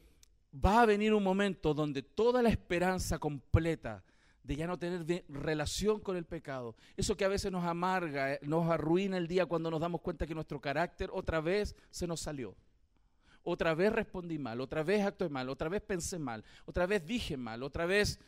[0.53, 4.03] va a venir un momento donde toda la esperanza completa
[4.43, 8.39] de ya no tener relación con el pecado, eso que a veces nos amarga, eh,
[8.41, 12.21] nos arruina el día cuando nos damos cuenta que nuestro carácter otra vez se nos
[12.21, 12.55] salió.
[13.43, 17.37] Otra vez respondí mal, otra vez actué mal, otra vez pensé mal, otra vez dije
[17.37, 18.19] mal, otra vez...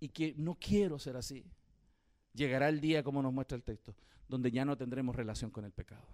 [0.00, 1.44] Y que no quiero ser así.
[2.34, 3.94] Llegará el día, como nos muestra el texto,
[4.28, 6.08] donde ya no tendremos relación con el pecado.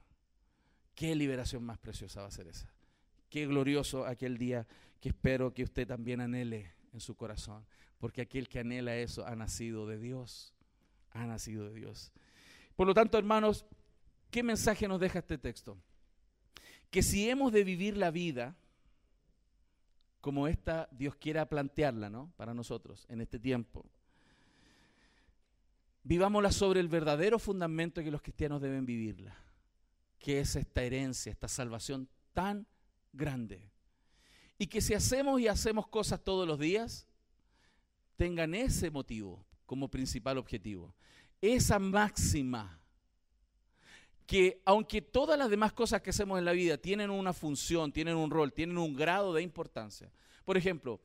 [0.94, 2.70] Qué liberación más preciosa va a ser esa.
[3.28, 4.66] Qué glorioso aquel día
[5.00, 7.64] que espero que usted también anhele en su corazón.
[7.98, 10.54] Porque aquel que anhela eso ha nacido de Dios.
[11.10, 12.12] Ha nacido de Dios.
[12.76, 13.66] Por lo tanto, hermanos,
[14.30, 15.78] ¿qué mensaje nos deja este texto?
[16.90, 18.56] que si hemos de vivir la vida
[20.20, 22.32] como esta Dios quiera plantearla, ¿no?
[22.36, 23.86] Para nosotros en este tiempo.
[26.02, 29.36] Vivámosla sobre el verdadero fundamento que los cristianos deben vivirla,
[30.18, 32.66] que es esta herencia, esta salvación tan
[33.12, 33.70] grande.
[34.58, 37.06] Y que si hacemos y hacemos cosas todos los días,
[38.16, 40.94] tengan ese motivo como principal objetivo.
[41.40, 42.78] Esa máxima
[44.28, 48.14] que aunque todas las demás cosas que hacemos en la vida tienen una función, tienen
[48.14, 50.10] un rol, tienen un grado de importancia.
[50.44, 51.00] Por ejemplo,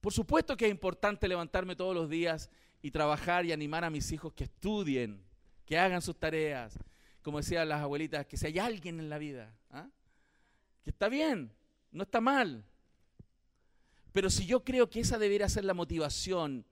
[0.00, 2.50] por supuesto que es importante levantarme todos los días
[2.82, 5.22] y trabajar y animar a mis hijos que estudien,
[5.64, 6.78] que hagan sus tareas.
[7.22, 9.88] Como decían las abuelitas, que si hay alguien en la vida, ¿ah?
[10.82, 11.52] Que está bien,
[11.92, 12.64] no está mal.
[14.12, 16.64] Pero si yo creo que esa debiera ser la motivación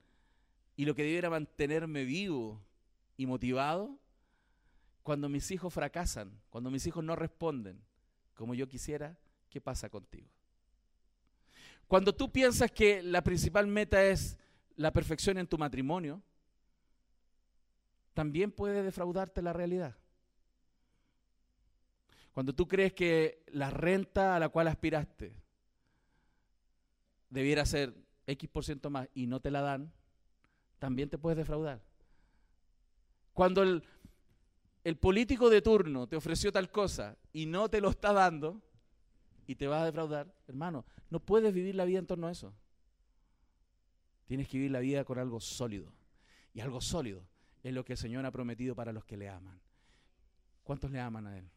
[0.76, 2.60] y lo que debiera mantenerme vivo
[3.16, 3.98] y motivado,
[5.02, 7.80] cuando mis hijos fracasan, cuando mis hijos no responden
[8.34, 9.16] como yo quisiera,
[9.50, 10.28] ¿qué pasa contigo?
[11.86, 14.36] Cuando tú piensas que la principal meta es
[14.76, 16.22] la perfección en tu matrimonio,
[18.14, 19.96] también puede defraudarte la realidad.
[22.38, 25.34] Cuando tú crees que la renta a la cual aspiraste
[27.28, 27.92] debiera ser
[28.28, 29.92] X por ciento más y no te la dan,
[30.78, 31.82] también te puedes defraudar.
[33.32, 33.82] Cuando el,
[34.84, 38.62] el político de turno te ofreció tal cosa y no te lo está dando
[39.48, 42.54] y te vas a defraudar, hermano, no puedes vivir la vida en torno a eso.
[44.26, 45.92] Tienes que vivir la vida con algo sólido.
[46.54, 47.26] Y algo sólido
[47.64, 49.60] es lo que el Señor ha prometido para los que le aman.
[50.62, 51.50] ¿Cuántos le aman a Él?